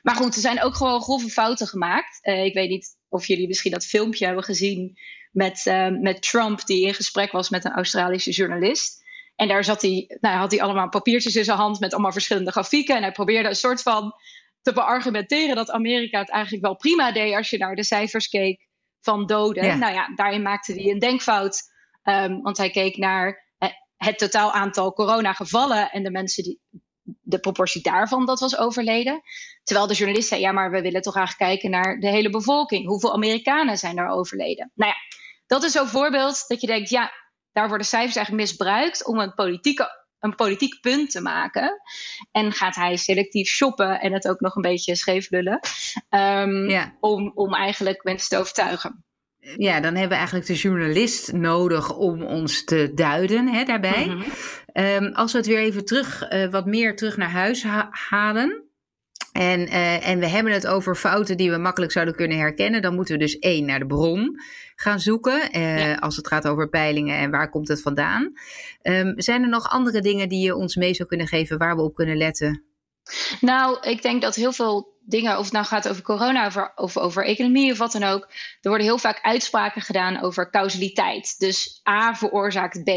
Maar 0.03 0.15
goed, 0.15 0.35
er 0.35 0.41
zijn 0.41 0.63
ook 0.63 0.75
gewoon 0.75 1.03
grove 1.03 1.29
fouten 1.29 1.67
gemaakt. 1.67 2.19
Uh, 2.23 2.45
ik 2.45 2.55
weet 2.55 2.69
niet 2.69 2.97
of 3.09 3.27
jullie 3.27 3.49
misschien 3.49 3.73
dat 3.73 3.87
filmpje 3.87 4.25
hebben 4.25 4.45
gezien 4.45 4.99
met, 5.33 5.67
uh, 5.67 5.89
met 5.89 6.23
Trump, 6.23 6.67
die 6.67 6.87
in 6.87 6.95
gesprek 6.95 7.33
was 7.33 7.51
met 7.51 7.65
een 7.65 7.73
Australische 7.73 8.31
journalist. 8.31 9.03
En 9.37 9.49
daar 9.49 9.65
zat 9.65 9.83
hij, 9.83 10.19
nou, 10.21 10.37
had 10.37 10.51
hij 10.51 10.61
allemaal 10.61 10.89
papiertjes 10.89 11.37
in 11.37 11.45
zijn 11.45 11.59
hand 11.59 11.81
met 11.81 11.93
allemaal 11.93 12.13
verschillende 12.13 12.51
grafieken. 12.51 12.97
En 12.97 13.03
hij 13.03 13.13
probeerde 13.13 13.49
een 13.49 13.55
soort 13.55 13.83
van 13.83 14.15
te 14.63 14.73
beargumenteren 14.73 15.57
dat 15.57 15.71
Amerika 15.71 16.19
het 16.19 16.31
eigenlijk 16.31 16.65
wel 16.65 16.77
prima 16.77 17.13
deed 17.13 17.35
als 17.35 17.51
je 17.51 17.59
naar 17.59 17.75
de 17.75 17.85
cijfers 17.85 18.29
keek 18.29 18.67
van 19.01 19.27
doden. 19.27 19.79
Nou 19.79 19.93
ja, 19.93 20.15
daarin 20.15 20.43
maakte 20.43 20.73
hij 20.73 20.91
een 20.91 20.99
denkfout. 20.99 21.71
Um, 22.05 22.43
want 22.43 22.57
hij 22.57 22.71
keek 22.71 22.97
naar 22.97 23.51
het 23.97 24.19
totaal 24.19 24.53
aantal 24.53 24.93
coronagevallen 24.93 25.91
en 25.91 26.03
de 26.03 26.11
mensen 26.11 26.43
die. 26.43 26.61
De 27.21 27.39
proportie 27.39 27.83
daarvan 27.83 28.27
dat 28.27 28.41
was 28.41 28.59
overleden. 28.59 29.21
Terwijl 29.63 29.87
de 29.87 29.95
journalist 29.95 30.29
zei: 30.29 30.41
Ja, 30.41 30.53
maar 30.53 30.71
we 30.71 30.81
willen 30.81 31.03
toch 31.03 31.17
eigenlijk 31.17 31.51
kijken 31.51 31.71
naar 31.71 31.99
de 32.01 32.09
hele 32.09 32.31
bevolking. 32.31 32.87
Hoeveel 32.87 33.13
Amerikanen 33.13 33.79
zijn 33.79 33.99
er 33.99 34.09
overleden? 34.09 34.71
Nou 34.75 34.91
ja, 34.91 34.97
dat 35.47 35.63
is 35.63 35.73
zo'n 35.73 35.87
voorbeeld 35.87 36.45
dat 36.47 36.61
je 36.61 36.67
denkt: 36.67 36.91
Ja, 36.91 37.13
daar 37.53 37.69
worden 37.69 37.87
cijfers 37.87 38.17
eigenlijk 38.17 38.47
misbruikt 38.47 39.07
om 39.07 39.19
een 39.19 39.35
politieke 39.35 40.02
een 40.23 40.35
politiek 40.35 40.81
punt 40.81 41.11
te 41.11 41.21
maken. 41.21 41.81
En 42.31 42.53
gaat 42.53 42.75
hij 42.75 42.97
selectief 42.97 43.49
shoppen 43.49 44.01
en 44.01 44.13
het 44.13 44.29
ook 44.29 44.41
nog 44.41 44.55
een 44.57 44.63
beetje 44.63 44.97
scheef 44.97 45.31
lullen. 45.31 45.61
Um, 46.11 46.93
om, 47.01 47.33
om 47.35 47.55
eigenlijk 47.55 48.05
mensen 48.05 48.29
te 48.29 48.39
overtuigen. 48.39 49.05
Ja, 49.57 49.81
dan 49.81 49.93
hebben 49.93 50.09
we 50.09 50.15
eigenlijk 50.15 50.47
de 50.47 50.55
journalist 50.55 51.33
nodig 51.33 51.97
om 51.97 52.23
ons 52.23 52.65
te 52.65 52.93
duiden 52.95 53.49
hè, 53.49 53.65
daarbij. 53.65 54.07
Mhm. 54.07 54.23
Ehm, 54.67 55.13
als 55.13 55.33
we 55.33 55.39
het 55.39 55.47
weer 55.47 55.59
even 55.59 55.85
terug, 55.85 56.33
uh, 56.33 56.51
wat 56.51 56.67
meer 56.67 56.97
terug 56.97 57.17
naar 57.17 57.31
huis 57.31 57.65
halen. 57.91 58.72
En, 59.33 59.61
uh, 59.61 60.09
en 60.09 60.19
we 60.19 60.27
hebben 60.27 60.53
het 60.53 60.67
over 60.67 60.97
fouten 60.97 61.37
die 61.37 61.51
we 61.51 61.57
makkelijk 61.57 61.93
zouden 61.93 62.15
kunnen 62.15 62.39
herkennen. 62.39 62.83
Dan 62.83 62.95
moeten 62.95 63.15
we 63.15 63.21
dus 63.21 63.39
één 63.39 63.65
naar 63.65 63.79
de 63.79 63.87
bron 63.87 64.41
gaan 64.77 65.01
zoeken. 65.01 65.59
Uh, 65.59 65.99
Als 65.99 66.17
het 66.17 66.27
gaat 66.27 66.49
over 66.49 66.69
peilingen 66.69 67.17
en 67.17 67.31
waar 67.31 67.51
komt 67.51 67.69
het 67.69 67.83
vandaan. 67.83 68.33
Um, 68.83 69.13
zijn 69.17 69.43
er 69.43 69.49
nog 69.49 69.69
andere 69.69 70.01
dingen 70.01 70.29
die 70.29 70.45
je 70.45 70.57
ons 70.57 70.77
mee 70.77 70.95
zou 70.95 71.09
kunnen 71.09 71.27
geven 71.27 71.59
waar 71.59 71.77
we 71.77 71.83
op 71.83 71.95
kunnen 71.95 72.17
letten? 72.17 72.65
Nou, 73.41 73.81
ik 73.81 74.03
denk 74.03 74.23
dat 74.23 74.35
heel 74.35 74.53
veel 74.53 74.93
dingen, 75.05 75.39
of 75.39 75.45
het 75.45 75.53
nou 75.53 75.67
gaat 75.67 75.89
over 75.89 76.03
corona 76.03 76.47
over, 76.47 76.73
of 76.75 76.97
over 76.97 77.25
economie 77.25 77.73
of 77.73 77.79
wat 77.79 77.93
dan 77.93 78.03
ook, 78.03 78.23
er 78.61 78.69
worden 78.69 78.87
heel 78.87 78.99
vaak 78.99 79.19
uitspraken 79.23 79.83
gedaan 79.83 80.23
over 80.23 80.51
causaliteit. 80.51 81.39
Dus 81.39 81.81
A 81.89 82.15
veroorzaakt 82.15 82.85
B. 82.85 82.91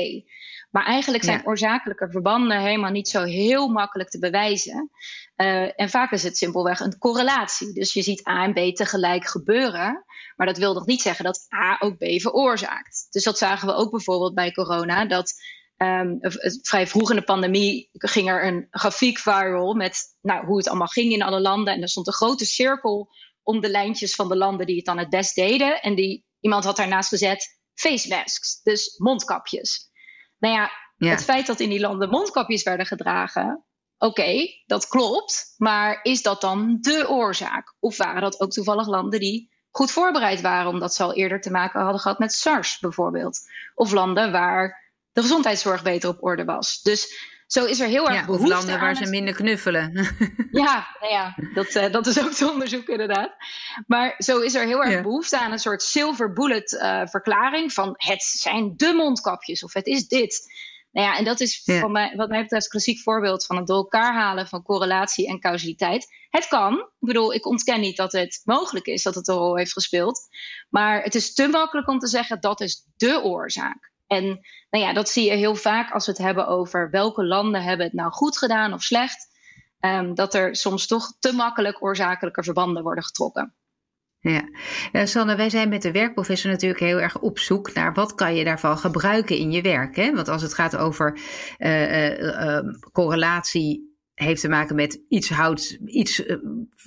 Maar 0.76 0.86
eigenlijk 0.86 1.24
zijn 1.24 1.46
oorzakelijke 1.46 2.10
verbanden 2.10 2.60
helemaal 2.60 2.92
niet 2.92 3.08
zo 3.08 3.24
heel 3.24 3.68
makkelijk 3.68 4.10
te 4.10 4.20
bewijzen. 4.20 4.90
Uh, 5.36 5.80
en 5.80 5.90
vaak 5.90 6.12
is 6.12 6.24
het 6.24 6.38
simpelweg 6.38 6.80
een 6.80 6.98
correlatie. 6.98 7.74
Dus 7.74 7.94
je 7.94 8.02
ziet 8.02 8.28
A 8.28 8.44
en 8.44 8.54
B 8.54 8.76
tegelijk 8.76 9.28
gebeuren. 9.28 10.06
Maar 10.36 10.48
dat 10.48 10.58
wil 10.58 10.74
nog 10.74 10.86
niet 10.86 11.02
zeggen 11.02 11.26
dat 11.26 11.48
A 11.54 11.78
ook 11.80 11.98
B 11.98 12.22
veroorzaakt. 12.22 13.08
Dus 13.10 13.24
dat 13.24 13.38
zagen 13.38 13.68
we 13.68 13.74
ook 13.74 13.92
bijvoorbeeld 13.92 14.34
bij 14.34 14.52
corona. 14.52 15.06
Dat 15.06 15.34
um, 15.78 16.20
vrij 16.62 16.88
vroeg 16.88 17.10
in 17.10 17.16
de 17.16 17.24
pandemie 17.24 17.90
ging 17.92 18.30
er 18.30 18.46
een 18.46 18.68
grafiek 18.70 19.18
viral 19.18 19.74
met 19.74 19.98
nou, 20.22 20.46
hoe 20.46 20.58
het 20.58 20.68
allemaal 20.68 20.88
ging 20.88 21.12
in 21.12 21.24
alle 21.24 21.42
landen. 21.42 21.74
En 21.74 21.82
er 21.82 21.90
stond 21.90 22.08
een 22.08 22.14
grote 22.14 22.46
cirkel 22.46 23.10
om 23.44 23.62
de 23.62 23.70
lijntjes 23.70 24.16
van 24.16 24.30
de 24.30 24.38
landen 24.38 24.66
die 24.66 24.76
het 24.76 24.86
dan 24.86 24.98
het 24.98 25.10
best 25.10 25.36
deden. 25.36 25.82
En 25.82 25.96
die, 25.96 26.26
iemand 26.40 26.64
had 26.64 26.76
daarnaast 26.76 27.10
gezet 27.10 27.60
face 27.74 28.08
masks, 28.08 28.62
dus 28.64 28.98
mondkapjes. 28.98 29.94
Nou 30.38 30.54
ja, 30.54 30.70
het 31.10 31.24
feit 31.24 31.46
dat 31.46 31.60
in 31.60 31.70
die 31.70 31.80
landen 31.80 32.10
mondkapjes 32.10 32.64
werden 32.64 32.86
gedragen, 32.86 33.66
oké, 33.98 34.48
dat 34.66 34.88
klopt. 34.88 35.54
Maar 35.58 36.00
is 36.04 36.22
dat 36.22 36.42
dan 36.42 36.78
de 36.82 37.10
oorzaak? 37.10 37.76
Of 37.80 37.98
waren 37.98 38.22
dat 38.22 38.40
ook 38.40 38.52
toevallig 38.52 38.88
landen 38.88 39.20
die 39.20 39.54
goed 39.70 39.92
voorbereid 39.92 40.42
waren, 40.42 40.72
omdat 40.72 40.94
ze 40.94 41.04
al 41.04 41.14
eerder 41.14 41.42
te 41.42 41.52
maken 41.52 41.82
hadden 41.82 42.02
gehad 42.02 42.20
met 42.20 42.34
SARS 42.34 42.80
bijvoorbeeld? 42.80 43.40
Of 43.76 43.92
landen 43.92 44.32
waar 44.32 44.94
de 45.12 45.22
gezondheidszorg 45.22 45.84
beter 45.84 46.10
op 46.10 46.24
orde 46.24 46.46
was. 46.46 46.82
Dus 46.82 47.34
zo 47.48 47.66
is 47.66 47.80
er 47.80 47.88
heel 47.88 48.08
erg 48.08 48.20
ja, 48.20 48.26
behoefte 48.26 48.48
landen 48.48 48.80
waar 48.80 48.96
ze 48.96 49.10
minder 49.10 49.34
knuffelen. 49.34 49.94
Ja, 50.52 50.88
nou 51.00 51.14
ja 51.14 51.36
dat, 51.54 51.76
uh, 51.76 51.92
dat 51.92 52.08
is 52.08 52.24
ook 52.24 52.32
te 52.32 52.52
onderzoeken 52.52 52.92
inderdaad. 52.92 53.36
Maar 53.88 54.16
zo 54.18 54.40
is 54.40 54.56
er 54.56 54.66
heel 54.66 54.84
erg 54.84 55.02
behoefte 55.02 55.40
aan 55.40 55.52
een 55.52 55.60
soort 55.60 55.82
silver 55.82 56.34
bullet 56.34 56.72
uh, 56.72 57.02
verklaring 57.06 57.74
van 57.74 57.94
het 57.98 58.24
zijn 58.24 58.74
de 58.76 58.94
mondkapjes 58.94 59.64
of 59.64 59.74
het 59.74 59.86
is 59.86 60.08
dit. 60.08 60.54
Nou 60.92 61.08
ja, 61.08 61.18
en 61.18 61.24
dat 61.24 61.40
is 61.40 61.62
van 61.64 61.92
mij, 61.92 62.14
wat 62.16 62.30
mij 62.30 62.42
betreft 62.42 62.64
een 62.64 62.72
klassiek 62.72 63.00
voorbeeld 63.00 63.46
van 63.46 63.58
het 63.58 63.68
door 63.68 63.78
elkaar 63.78 64.14
halen 64.14 64.48
van 64.48 64.64
correlatie 64.64 65.28
en 65.28 65.40
causaliteit. 65.40 66.08
Het 66.30 66.48
kan. 66.48 66.74
Ik 66.74 67.08
bedoel, 67.08 67.34
ik 67.34 67.46
ontken 67.46 67.80
niet 67.80 67.98
dat 67.98 68.12
het 68.12 68.42
mogelijk 68.44 68.86
is 68.86 69.04
dat 69.04 69.16
het 69.16 69.28
een 69.28 69.36
rol 69.36 69.58
heeft 69.58 69.74
gespeeld. 69.74 70.28
Maar 70.70 71.04
het 71.04 71.16
is 71.16 71.34
te 71.34 71.48
makkelijk 71.48 71.88
om 71.88 72.00
te 72.00 72.08
zeggen 72.08 72.42
dat 72.42 72.62
is 72.62 72.88
de 72.98 73.24
oorzaak. 73.24 73.94
En 74.08 74.24
nou 74.70 74.84
ja, 74.84 74.94
dat 74.94 75.10
zie 75.10 75.26
je 75.26 75.36
heel 75.36 75.56
vaak 75.56 75.92
als 75.92 76.06
we 76.06 76.12
het 76.12 76.22
hebben 76.22 76.48
over 76.48 76.90
welke 76.90 77.26
landen 77.26 77.64
hebben 77.64 77.86
het 77.86 77.96
nou 77.96 78.12
goed 78.12 78.38
gedaan 78.38 78.74
of 78.74 78.82
slecht. 78.82 79.34
Um, 79.80 80.16
dat 80.16 80.34
er 80.34 80.56
soms 80.56 80.88
toch 80.88 81.16
te 81.20 81.34
makkelijk 81.34 81.84
oorzakelijke 81.84 82.44
verbanden 82.44 82.84
worden 82.84 83.04
getrokken. 83.04 83.56
Ja, 84.20 84.50
uh, 84.92 85.06
Sanne, 85.06 85.36
wij 85.36 85.50
zijn 85.50 85.70
met 85.70 85.82
de 85.82 85.92
werkprofessor 85.92 86.52
natuurlijk 86.52 86.80
heel 86.80 87.00
erg 87.00 87.20
op 87.20 87.40
zoek 87.40 87.74
naar 87.74 87.94
wat 87.94 88.16
kan 88.16 88.36
je 88.36 88.44
daarvan 88.44 88.78
gebruiken 88.78 89.38
in 89.38 89.52
je 89.52 89.62
werk. 89.62 89.96
Hè? 89.96 90.14
Want 90.14 90.28
als 90.28 90.42
het 90.42 90.54
gaat 90.54 90.76
over 90.76 91.20
uh, 91.58 92.20
uh, 92.20 92.60
correlatie 92.92 93.95
heeft 94.16 94.42
te 94.42 94.50
maken 94.50 94.76
met 94.76 95.02
iets, 95.10 95.30
houdt, 95.30 95.78
iets 95.86 96.26
uh, 96.26 96.36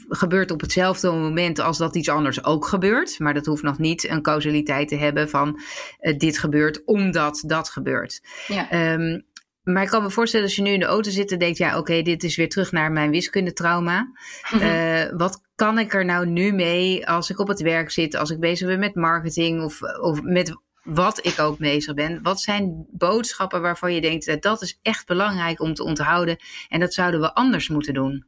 gebeurt 0.09 0.51
op 0.51 0.61
hetzelfde 0.61 1.11
moment 1.11 1.59
als 1.59 1.79
dat 1.79 1.97
iets 1.97 2.09
anders 2.09 2.45
ook 2.45 2.67
gebeurt. 2.67 3.19
Maar 3.19 3.35
dat 3.35 3.47
hoeft 3.47 3.63
nog 3.63 3.79
niet 3.79 4.09
een 4.09 4.23
causaliteit 4.23 4.89
te 4.89 4.97
hebben 4.97 5.29
van 5.29 5.61
uh, 6.01 6.19
dit 6.19 6.39
gebeurt 6.39 6.85
omdat 6.85 7.43
dat 7.47 7.69
gebeurt. 7.69 8.21
Ja. 8.47 8.93
Um, 8.93 9.27
maar 9.63 9.83
ik 9.83 9.89
kan 9.89 10.03
me 10.03 10.11
voorstellen 10.11 10.47
als 10.47 10.57
je 10.57 10.63
nu 10.63 10.71
in 10.71 10.81
de 10.81 10.87
auto 10.87 11.11
zit 11.11 11.33
en 11.33 11.39
denkt, 11.39 11.59
ja 11.59 11.69
oké, 11.69 11.79
okay, 11.79 12.03
dit 12.03 12.25
is 12.25 12.37
weer 12.37 12.49
terug 12.49 12.73
naar 12.73 12.93
mijn 12.93 13.11
wiskundetrauma. 13.11 14.13
uh, 14.55 15.05
wat 15.17 15.41
kan 15.55 15.79
ik 15.79 15.95
er 15.95 16.05
nou 16.05 16.27
nu 16.27 16.53
mee 16.53 17.09
als 17.09 17.31
ik 17.31 17.39
op 17.39 17.49
het 17.49 17.61
werk 17.61 17.91
zit, 17.91 18.17
als 18.17 18.31
ik 18.31 18.41
bezig 18.41 18.69
ben 18.69 18.79
met 18.79 18.95
marketing 18.95 19.63
of, 19.63 19.83
of 19.83 20.23
met 20.23 20.57
wat 20.89 21.27
ik 21.27 21.39
ook 21.39 21.59
bezig 21.59 21.95
ben. 21.95 22.23
Wat 22.23 22.41
zijn 22.41 22.87
boodschappen 22.91 23.61
waarvan 23.61 23.95
je 23.95 24.01
denkt 24.01 24.27
dat 24.27 24.43
dat 24.43 24.63
is 24.63 24.79
echt 24.83 25.07
belangrijk 25.07 25.61
om 25.61 25.75
te 25.75 25.85
onthouden 25.85 26.39
en 26.69 26.81
dat 26.81 26.95
zouden 26.95 27.21
we 27.21 27.35
anders 27.35 27.69
moeten 27.69 27.95
doen? 27.95 28.27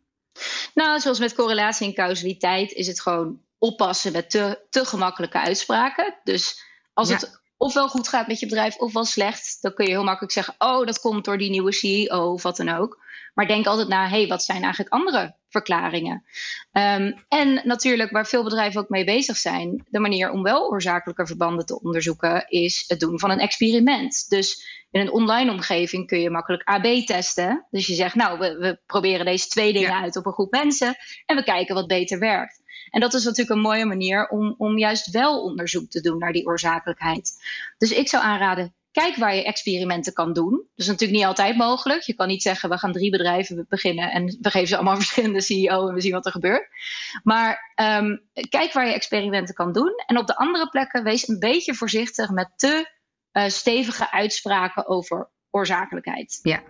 Nou, 0.74 1.00
zoals 1.00 1.18
met 1.18 1.34
correlatie 1.34 1.86
en 1.86 1.94
causaliteit 1.94 2.72
is 2.72 2.86
het 2.86 3.00
gewoon 3.00 3.40
oppassen 3.58 4.12
met 4.12 4.30
te, 4.30 4.66
te 4.70 4.84
gemakkelijke 4.84 5.40
uitspraken. 5.40 6.14
Dus 6.24 6.62
als 6.92 7.10
het 7.10 7.39
ofwel 7.60 7.88
goed 7.88 8.08
gaat 8.08 8.26
met 8.26 8.40
je 8.40 8.46
bedrijf 8.46 8.76
ofwel 8.76 9.04
slecht, 9.04 9.58
dan 9.60 9.74
kun 9.74 9.84
je 9.84 9.90
heel 9.90 10.04
makkelijk 10.04 10.32
zeggen: 10.32 10.54
Oh, 10.58 10.86
dat 10.86 11.00
komt 11.00 11.24
door 11.24 11.38
die 11.38 11.50
nieuwe 11.50 11.72
CEO 11.72 12.32
of 12.32 12.42
wat 12.42 12.56
dan 12.56 12.68
ook. 12.68 12.98
Maar 13.34 13.46
denk 13.46 13.66
altijd 13.66 13.88
na: 13.88 14.08
hey, 14.08 14.26
wat 14.26 14.42
zijn 14.42 14.62
eigenlijk 14.62 14.92
andere 14.92 15.36
verklaringen? 15.48 16.24
Um, 16.72 17.24
en 17.28 17.60
natuurlijk, 17.64 18.10
waar 18.10 18.26
veel 18.26 18.44
bedrijven 18.44 18.80
ook 18.80 18.88
mee 18.88 19.04
bezig 19.04 19.36
zijn, 19.36 19.86
de 19.88 19.98
manier 19.98 20.30
om 20.30 20.42
wel 20.42 20.70
oorzakelijke 20.70 21.26
verbanden 21.26 21.66
te 21.66 21.80
onderzoeken, 21.80 22.48
is 22.48 22.84
het 22.86 23.00
doen 23.00 23.18
van 23.18 23.30
een 23.30 23.38
experiment. 23.38 24.28
Dus 24.28 24.64
in 24.90 25.00
een 25.00 25.12
online 25.12 25.50
omgeving 25.50 26.06
kun 26.06 26.20
je 26.20 26.30
makkelijk 26.30 26.62
AB 26.64 26.84
testen. 26.84 27.66
Dus 27.70 27.86
je 27.86 27.94
zegt: 27.94 28.14
Nou, 28.14 28.38
we, 28.38 28.56
we 28.56 28.80
proberen 28.86 29.24
deze 29.24 29.48
twee 29.48 29.72
dingen 29.72 29.94
uit 29.94 30.16
op 30.16 30.26
een 30.26 30.32
groep 30.32 30.50
mensen 30.50 30.94
en 31.26 31.36
we 31.36 31.44
kijken 31.44 31.74
wat 31.74 31.86
beter 31.86 32.18
werkt. 32.18 32.59
En 32.90 33.00
dat 33.00 33.14
is 33.14 33.25
natuurlijk 33.25 33.56
een 33.56 33.62
mooie 33.62 33.85
manier 33.85 34.28
om, 34.28 34.54
om 34.59 34.78
juist 34.78 35.11
wel 35.11 35.42
onderzoek 35.42 35.90
te 35.90 36.00
doen 36.00 36.18
naar 36.18 36.32
die 36.32 36.47
oorzakelijkheid. 36.47 37.32
Dus 37.78 37.92
ik 37.92 38.09
zou 38.09 38.25
aanraden, 38.25 38.75
kijk 38.92 39.16
waar 39.16 39.35
je 39.35 39.44
experimenten 39.44 40.12
kan 40.12 40.32
doen. 40.32 40.50
Dat 40.50 40.66
is 40.75 40.87
natuurlijk 40.87 41.18
niet 41.18 41.28
altijd 41.28 41.56
mogelijk. 41.56 42.02
Je 42.02 42.14
kan 42.14 42.28
niet 42.28 42.42
zeggen, 42.42 42.70
we 42.70 42.78
gaan 42.78 42.92
drie 42.92 43.11
bedrijven 43.11 43.66
beginnen 43.68 44.11
en 44.11 44.38
we 44.40 44.50
geven 44.50 44.68
ze 44.68 44.75
allemaal 44.75 44.97
verschillende 45.04 45.40
CEO 45.40 45.88
en 45.88 45.94
we 45.94 46.00
zien 46.00 46.12
wat 46.12 46.26
er 46.26 46.32
gebeurt. 46.32 46.68
Maar 47.23 47.73
ehm, 47.75 48.16
kijk 48.49 48.73
waar 48.73 48.87
je 48.87 48.94
experimenten 48.94 49.54
kan 49.54 49.73
doen. 49.73 49.92
En 50.06 50.18
op 50.18 50.26
de 50.26 50.37
andere 50.37 50.68
plekken 50.68 51.04
wees 51.04 51.28
een 51.28 51.38
beetje 51.38 51.75
voorzichtig 51.75 52.30
met 52.30 52.50
te 52.56 52.99
uh, 53.32 53.49
stevige 53.49 54.11
uitspraken 54.11 54.87
over 54.87 55.30
oorzakelijkheid. 55.50 56.38
Ja, 56.42 56.62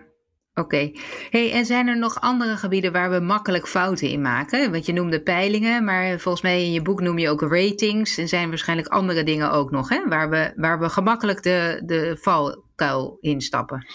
Oké. 0.53 0.91
Hey, 1.29 1.51
en 1.51 1.65
zijn 1.65 1.87
er 1.87 1.97
nog 1.97 2.21
andere 2.21 2.57
gebieden 2.57 2.91
waar 2.91 3.11
we 3.11 3.19
makkelijk 3.19 3.67
fouten 3.67 4.09
in 4.09 4.21
maken? 4.21 4.71
Want 4.71 4.85
je 4.85 4.93
noemde 4.93 5.21
peilingen, 5.21 5.83
maar 5.83 6.19
volgens 6.19 6.43
mij 6.43 6.63
in 6.63 6.71
je 6.71 6.81
boek 6.81 7.01
noem 7.01 7.19
je 7.19 7.29
ook 7.29 7.41
ratings. 7.41 8.17
En 8.17 8.27
zijn 8.27 8.49
waarschijnlijk 8.49 8.87
andere 8.87 9.23
dingen 9.23 9.51
ook 9.51 9.71
nog, 9.71 9.89
hè? 9.89 10.07
Waar 10.07 10.29
we, 10.29 10.53
waar 10.55 10.79
we 10.79 10.89
gemakkelijk 10.89 11.43
de, 11.43 11.81
de 11.85 12.17
valkuil 12.21 13.17
instappen. 13.21 13.85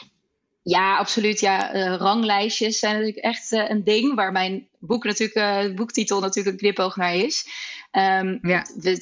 Ja, 0.62 0.96
absoluut. 0.96 1.40
Ja, 1.40 1.74
uh, 1.74 1.94
ranglijstjes 1.94 2.78
zijn 2.78 2.92
natuurlijk 2.92 3.24
echt 3.24 3.52
uh, 3.52 3.70
een 3.70 3.84
ding 3.84 4.14
waar 4.14 4.32
mijn 4.32 4.68
boek 4.78 5.04
natuurlijk, 5.04 5.68
uh, 5.68 5.74
boektitel 5.74 6.20
natuurlijk 6.20 6.54
een 6.54 6.60
knipoog 6.60 6.96
naar 6.96 7.14
is. 7.14 7.46
Um, 7.92 8.38
ja. 8.42 8.66
Nou 8.80 8.96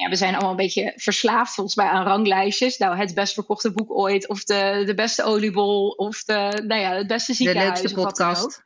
ja, 0.00 0.08
we 0.08 0.16
zijn 0.16 0.32
allemaal 0.32 0.50
een 0.50 0.56
beetje 0.56 0.92
verslaafd 0.96 1.54
volgens 1.54 1.76
mij 1.76 1.86
aan 1.86 2.06
ranglijstjes. 2.06 2.78
Nou, 2.78 2.96
het 2.96 3.14
best 3.14 3.34
verkochte 3.34 3.72
boek 3.72 3.90
ooit, 3.90 4.28
of 4.28 4.44
de, 4.44 4.82
de 4.86 4.94
beste 4.94 5.22
oliebol, 5.22 5.88
of 5.88 6.24
de, 6.24 6.62
nou 6.66 6.80
ja, 6.80 6.94
het 6.94 7.06
beste 7.06 7.34
ziekenhuis. 7.34 7.80
De 7.80 7.88
leukste 7.88 8.00
podcast. 8.00 8.64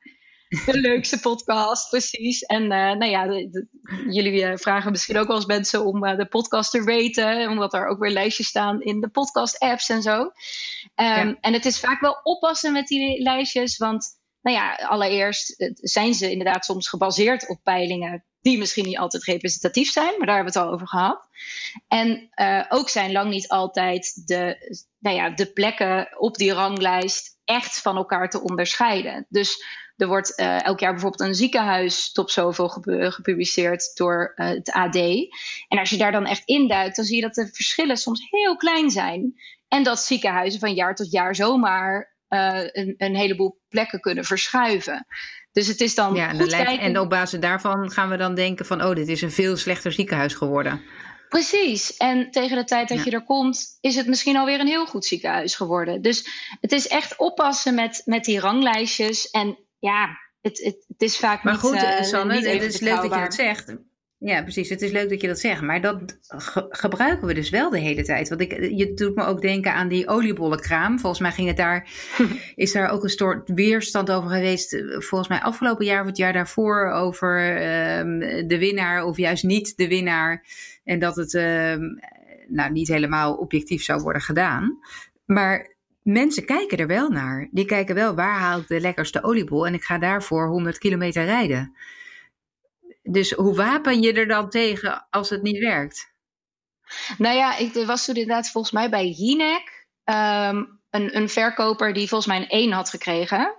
De 0.65 0.81
leukste 0.81 1.21
podcast, 1.21 1.91
precies. 1.91 2.43
En 2.43 2.63
uh, 2.63 2.69
nou 2.69 3.05
ja, 3.05 3.27
de, 3.27 3.67
jullie 4.09 4.43
uh, 4.43 4.57
vragen 4.57 4.91
misschien 4.91 5.19
ook 5.19 5.27
wel 5.27 5.37
eens 5.37 5.47
mensen 5.47 5.85
om 5.85 6.05
uh, 6.05 6.17
de 6.17 6.27
podcast 6.27 6.71
te 6.71 6.83
raten, 6.85 7.49
omdat 7.51 7.75
er 7.75 7.87
ook 7.87 7.99
weer 7.99 8.11
lijstjes 8.11 8.47
staan 8.47 8.83
in 8.83 9.01
de 9.01 9.09
podcast-apps 9.09 9.89
en 9.89 10.03
zo. 10.03 10.19
Um, 10.21 10.31
ja. 10.97 11.37
En 11.41 11.53
het 11.53 11.65
is 11.65 11.81
vaak 11.81 12.01
wel 12.01 12.21
oppassen 12.23 12.73
met 12.73 12.87
die 12.87 13.23
lijstjes, 13.23 13.77
want 13.77 14.07
nou 14.43 14.57
ja, 14.57 14.75
allereerst 14.75 15.73
zijn 15.75 16.15
ze 16.15 16.31
inderdaad 16.31 16.65
soms 16.65 16.89
gebaseerd 16.89 17.49
op 17.49 17.61
peilingen 17.63 18.25
die 18.45 18.59
misschien 18.59 18.85
niet 18.85 18.99
altijd 18.99 19.25
representatief 19.25 19.91
zijn, 19.91 20.15
maar 20.19 20.27
daar 20.27 20.35
hebben 20.35 20.53
we 20.53 20.59
het 20.59 20.69
al 20.69 20.75
over 20.75 20.89
gehad. 20.89 21.29
En 21.89 22.29
uh, 22.35 22.65
ook 22.69 22.89
zijn 22.89 23.13
lang 23.13 23.31
niet 23.31 23.49
altijd 23.49 24.27
de, 24.27 24.57
nou 24.99 25.17
ja, 25.17 25.31
de 25.31 25.47
plekken 25.47 26.09
op 26.19 26.37
die 26.37 26.53
ranglijst 26.53 27.39
echt 27.45 27.81
van 27.81 27.97
elkaar 27.97 28.31
te 28.31 28.43
onderscheiden. 28.43 29.27
Dus 29.29 29.65
er 29.97 30.07
wordt 30.07 30.41
uh, 30.41 30.65
elk 30.65 30.81
jaar 30.81 30.93
bijvoorbeeld 30.93 31.29
een 31.29 31.35
ziekenhuis 31.35 32.13
top 32.13 32.31
zoveel 32.31 32.69
gepubliceerd 33.11 33.97
door 33.97 34.33
uh, 34.37 34.47
het 34.47 34.71
AD. 34.71 34.97
En 35.69 35.79
als 35.79 35.91
je 35.91 35.97
daar 35.97 36.13
dan 36.13 36.27
echt 36.27 36.45
induikt, 36.45 36.97
dan 36.97 37.05
zie 37.05 37.17
je 37.17 37.23
dat 37.23 37.35
de 37.35 37.49
verschillen 37.53 37.97
soms 37.97 38.27
heel 38.31 38.57
klein 38.57 38.91
zijn. 38.91 39.35
En 39.69 39.83
dat 39.83 40.01
ziekenhuizen 40.01 40.61
van 40.61 40.75
jaar 40.75 40.95
tot 40.95 41.11
jaar 41.11 41.35
zomaar 41.35 42.13
een, 42.29 42.95
een 42.97 43.17
heleboel 43.17 43.61
plekken 43.69 44.01
kunnen 44.01 44.25
verschuiven. 44.25 45.07
Dus 45.55 45.67
het 45.67 45.81
is 45.81 45.95
dan. 45.95 46.15
Ja, 46.15 46.33
en, 46.33 46.79
en 46.79 46.99
op 46.99 47.11
basis 47.11 47.41
daarvan 47.41 47.91
gaan 47.91 48.09
we 48.09 48.17
dan 48.17 48.35
denken: 48.35 48.67
van 48.67 48.83
oh, 48.83 48.95
dit 48.95 49.09
is 49.09 49.23
een 49.23 49.31
veel 49.31 49.57
slechter 49.57 49.93
ziekenhuis 49.93 50.35
geworden. 50.35 50.83
Precies. 51.29 51.97
En 51.97 52.31
tegen 52.31 52.57
de 52.57 52.65
tijd 52.65 52.89
dat 52.89 53.05
je 53.05 53.11
er 53.11 53.25
komt, 53.25 53.79
is 53.81 53.97
het 53.97 54.07
misschien 54.07 54.37
alweer 54.37 54.61
een 54.61 54.67
heel 54.67 54.87
goed 54.87 55.05
ziekenhuis 55.05 55.55
geworden. 55.55 56.03
Dus 56.03 56.29
het 56.61 56.73
is 56.73 56.89
echt 56.89 57.17
oppassen 57.17 57.75
met, 57.75 58.03
met 58.05 58.25
die 58.25 58.41
ranglijstjes. 58.41 59.31
En 59.31 59.59
ja, 59.79 60.19
het, 60.41 60.59
het, 60.63 60.85
het 60.89 61.03
is 61.03 61.17
vaak 61.17 61.43
maar 61.43 61.53
niet. 61.53 61.63
Goed, 61.63 61.75
uh, 61.75 62.03
Sanne, 62.03 62.35
het 62.35 62.63
is 62.63 62.81
leuk 62.81 62.95
dat 62.95 63.03
je 63.03 63.21
dat 63.21 63.35
zegt. 63.35 63.75
Ja, 64.25 64.43
precies. 64.43 64.69
Het 64.69 64.83
is 64.83 64.91
leuk 64.91 65.09
dat 65.09 65.21
je 65.21 65.27
dat 65.27 65.39
zegt. 65.39 65.61
Maar 65.61 65.81
dat 65.81 66.19
gebruiken 66.69 67.27
we 67.27 67.35
dus 67.35 67.51
wel 67.51 67.71
de 67.71 67.79
hele 67.79 68.03
tijd. 68.03 68.29
Want 68.29 68.41
ik, 68.41 68.53
je 68.77 68.95
doet 68.95 69.15
me 69.15 69.25
ook 69.25 69.41
denken 69.41 69.75
aan 69.75 69.89
die 69.89 70.09
oliebollenkraam. 70.09 70.99
Volgens 70.99 71.21
mij 71.21 71.33
ging 71.33 71.49
het 71.49 71.57
daar, 71.57 71.89
is 72.55 72.73
daar 72.73 72.91
ook 72.91 73.03
een 73.03 73.09
soort 73.09 73.51
weerstand 73.55 74.11
over 74.11 74.31
geweest. 74.31 74.83
Volgens 74.89 75.29
mij 75.29 75.41
afgelopen 75.41 75.85
jaar 75.85 76.01
of 76.01 76.07
het 76.07 76.17
jaar 76.17 76.33
daarvoor 76.33 76.91
over 76.91 77.51
um, 77.99 78.19
de 78.49 78.59
winnaar 78.59 79.05
of 79.05 79.17
juist 79.17 79.45
niet 79.45 79.77
de 79.77 79.89
winnaar. 79.89 80.47
En 80.85 80.99
dat 80.99 81.17
het 81.17 81.35
um, 81.35 82.01
nou, 82.49 82.73
niet 82.73 82.89
helemaal 82.89 83.35
objectief 83.35 83.83
zou 83.83 84.03
worden 84.03 84.23
gedaan. 84.23 84.79
Maar 85.25 85.75
mensen 86.03 86.45
kijken 86.45 86.79
er 86.79 86.87
wel 86.87 87.09
naar. 87.09 87.49
Die 87.51 87.65
kijken 87.65 87.95
wel 87.95 88.15
waar 88.15 88.39
haal 88.39 88.61
ik 88.61 88.69
de 88.69 88.81
lekkerste 88.81 89.23
oliebol 89.23 89.67
en 89.67 89.75
ik 89.75 89.85
ga 89.85 89.99
daarvoor 89.99 90.49
100 90.49 90.79
kilometer 90.79 91.25
rijden. 91.25 91.73
Dus 93.11 93.31
hoe 93.31 93.55
wapen 93.55 94.03
je 94.03 94.13
er 94.13 94.29
dan 94.29 94.51
tegen 94.51 95.07
als 95.11 95.31
het 95.31 95.43
niet 95.43 95.59
werkt? 95.59 96.13
Nou 97.19 97.37
ja, 97.37 97.57
ik 97.57 97.73
was 97.87 98.05
toen 98.05 98.15
inderdaad 98.15 98.51
volgens 98.51 98.73
mij 98.73 98.91
bij 98.91 99.09
Jinek 99.09 99.87
um, 100.05 100.83
een, 100.91 101.17
een 101.17 101.29
verkoper 101.29 101.93
die 101.93 102.09
volgens 102.09 102.31
mij 102.31 102.41
een 102.41 102.49
1 102.49 102.73
had 102.73 102.91
gekregen. 102.91 103.55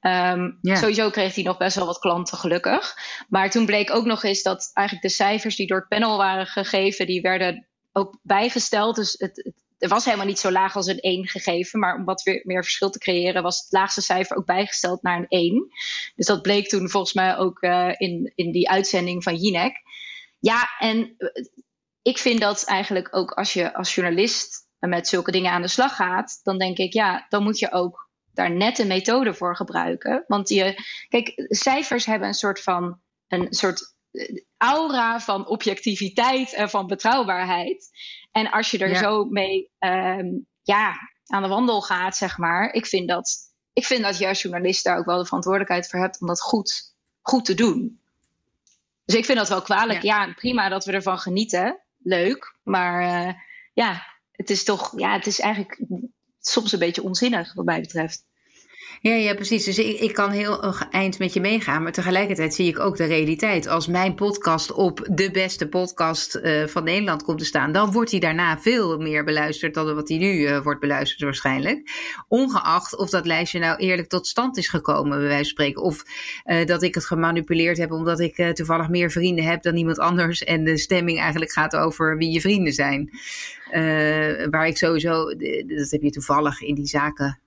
Um, 0.00 0.58
ja. 0.60 0.76
Sowieso 0.76 1.10
kreeg 1.10 1.34
hij 1.34 1.44
nog 1.44 1.56
best 1.56 1.76
wel 1.76 1.86
wat 1.86 1.98
klanten, 1.98 2.38
gelukkig. 2.38 2.94
Maar 3.28 3.50
toen 3.50 3.66
bleek 3.66 3.90
ook 3.90 4.04
nog 4.04 4.22
eens 4.22 4.42
dat 4.42 4.70
eigenlijk 4.72 5.06
de 5.06 5.14
cijfers 5.14 5.56
die 5.56 5.66
door 5.66 5.78
het 5.78 5.88
panel 5.88 6.16
waren 6.16 6.46
gegeven, 6.46 7.06
die 7.06 7.20
werden 7.20 7.68
ook 7.92 8.18
bijgesteld. 8.22 8.96
Dus 8.96 9.14
het, 9.18 9.36
het 9.36 9.64
er 9.80 9.88
was 9.88 10.04
helemaal 10.04 10.26
niet 10.26 10.38
zo 10.38 10.50
laag 10.50 10.76
als 10.76 10.86
een 10.86 11.00
1 11.00 11.28
gegeven. 11.28 11.78
Maar 11.78 11.96
om 11.96 12.04
wat 12.04 12.22
weer 12.22 12.40
meer 12.44 12.62
verschil 12.62 12.90
te 12.90 12.98
creëren, 12.98 13.42
was 13.42 13.58
het 13.58 13.72
laagste 13.72 14.00
cijfer 14.00 14.36
ook 14.36 14.46
bijgesteld 14.46 15.02
naar 15.02 15.18
een 15.18 15.28
1. 15.28 15.66
Dus 16.16 16.26
dat 16.26 16.42
bleek 16.42 16.68
toen 16.68 16.88
volgens 16.88 17.12
mij 17.12 17.36
ook 17.36 17.62
uh, 17.62 17.94
in, 17.96 18.32
in 18.34 18.52
die 18.52 18.70
uitzending 18.70 19.22
van 19.22 19.36
Jinek. 19.36 19.76
Ja, 20.38 20.68
en 20.78 21.16
ik 22.02 22.18
vind 22.18 22.40
dat 22.40 22.64
eigenlijk 22.64 23.16
ook 23.16 23.30
als 23.30 23.52
je 23.52 23.74
als 23.74 23.94
journalist 23.94 24.68
met 24.78 25.08
zulke 25.08 25.30
dingen 25.30 25.52
aan 25.52 25.62
de 25.62 25.68
slag 25.68 25.96
gaat, 25.96 26.40
dan 26.42 26.58
denk 26.58 26.78
ik, 26.78 26.92
ja, 26.92 27.26
dan 27.28 27.42
moet 27.42 27.58
je 27.58 27.72
ook 27.72 28.10
daar 28.32 28.50
net 28.50 28.78
een 28.78 28.86
methode 28.86 29.34
voor 29.34 29.56
gebruiken. 29.56 30.24
Want 30.26 30.48
je, 30.48 30.74
kijk, 31.08 31.32
cijfers 31.48 32.04
hebben 32.04 32.28
een 32.28 32.34
soort 32.34 32.62
van 32.62 33.00
een 33.28 33.46
soort 33.50 33.94
aura 34.56 35.20
van 35.20 35.46
objectiviteit 35.46 36.54
en 36.54 36.70
van 36.70 36.86
betrouwbaarheid. 36.86 37.90
En 38.32 38.50
als 38.50 38.70
je 38.70 38.78
er 38.78 38.96
zo 38.96 39.24
mee 39.24 39.70
um, 39.78 40.46
ja, 40.62 40.94
aan 41.26 41.42
de 41.42 41.48
wandel 41.48 41.82
gaat, 41.82 42.16
zeg 42.16 42.38
maar, 42.38 42.72
ik 42.72 42.86
vind 42.86 43.08
dat, 43.08 43.36
ik 43.72 43.84
vind 43.84 44.02
dat 44.02 44.18
je 44.18 44.28
als 44.28 44.42
journalist 44.42 44.84
daar 44.84 44.98
ook 44.98 45.04
wel 45.04 45.18
de 45.18 45.24
verantwoordelijkheid 45.24 45.88
voor 45.88 46.00
hebt 46.00 46.20
om 46.20 46.26
dat 46.26 46.40
goed, 46.40 46.94
goed 47.20 47.44
te 47.44 47.54
doen. 47.54 48.00
Dus 49.04 49.18
ik 49.18 49.24
vind 49.24 49.38
dat 49.38 49.48
wel 49.48 49.62
kwalijk. 49.62 50.02
Ja, 50.02 50.24
ja 50.24 50.32
prima 50.32 50.68
dat 50.68 50.84
we 50.84 50.92
ervan 50.92 51.18
genieten. 51.18 51.80
Leuk. 51.98 52.56
Maar 52.62 53.02
uh, 53.02 53.34
ja, 53.72 54.06
het 54.32 54.50
is 54.50 54.64
toch, 54.64 54.92
ja, 54.96 55.12
het 55.12 55.26
is 55.26 55.40
eigenlijk 55.40 55.84
soms 56.40 56.72
een 56.72 56.78
beetje 56.78 57.02
onzinnig 57.02 57.54
wat 57.54 57.64
mij 57.64 57.80
betreft. 57.80 58.24
Ja, 59.00 59.14
ja, 59.14 59.34
precies. 59.34 59.64
Dus 59.64 59.78
ik, 59.78 60.12
kan 60.12 60.30
heel 60.30 60.74
eind 60.90 61.18
met 61.18 61.32
je 61.32 61.40
meegaan. 61.40 61.82
Maar 61.82 61.92
tegelijkertijd 61.92 62.54
zie 62.54 62.68
ik 62.68 62.78
ook 62.78 62.96
de 62.96 63.04
realiteit. 63.04 63.66
Als 63.66 63.86
mijn 63.86 64.14
podcast 64.14 64.72
op 64.72 65.08
de 65.10 65.30
beste 65.30 65.68
podcast 65.68 66.36
uh, 66.36 66.66
van 66.66 66.84
Nederland 66.84 67.22
komt 67.22 67.38
te 67.38 67.44
staan, 67.44 67.72
dan 67.72 67.92
wordt 67.92 68.10
hij 68.10 68.20
daarna 68.20 68.58
veel 68.58 68.98
meer 68.98 69.24
beluisterd 69.24 69.74
dan 69.74 69.94
wat 69.94 70.08
hij 70.08 70.18
nu 70.18 70.32
uh, 70.32 70.58
wordt 70.58 70.80
beluisterd 70.80 71.20
waarschijnlijk. 71.20 71.90
Ongeacht 72.28 72.96
of 72.96 73.10
dat 73.10 73.26
lijstje 73.26 73.58
nou 73.58 73.78
eerlijk 73.78 74.08
tot 74.08 74.26
stand 74.26 74.56
is 74.56 74.68
gekomen, 74.68 75.18
bij 75.18 75.28
wijze 75.28 75.36
van 75.36 75.44
spreken. 75.44 75.82
Of 75.82 76.04
dat 76.64 76.82
ik 76.82 76.94
het 76.94 77.06
gemanipuleerd 77.06 77.78
heb 77.78 77.92
omdat 77.92 78.20
ik 78.20 78.54
toevallig 78.54 78.88
meer 78.88 79.10
vrienden 79.10 79.44
heb 79.44 79.62
dan 79.62 79.76
iemand 79.76 79.98
anders. 79.98 80.44
En 80.44 80.64
de 80.64 80.78
stemming 80.78 81.18
eigenlijk 81.18 81.52
gaat 81.52 81.76
over 81.76 82.16
wie 82.16 82.30
je 82.30 82.40
vrienden 82.40 82.72
zijn. 82.72 83.10
waar 84.50 84.66
ik 84.66 84.76
sowieso, 84.76 85.24
dat 85.66 85.90
heb 85.90 86.02
je 86.02 86.10
toevallig 86.10 86.60
in 86.60 86.74
die 86.74 86.86
zaken 86.86 87.40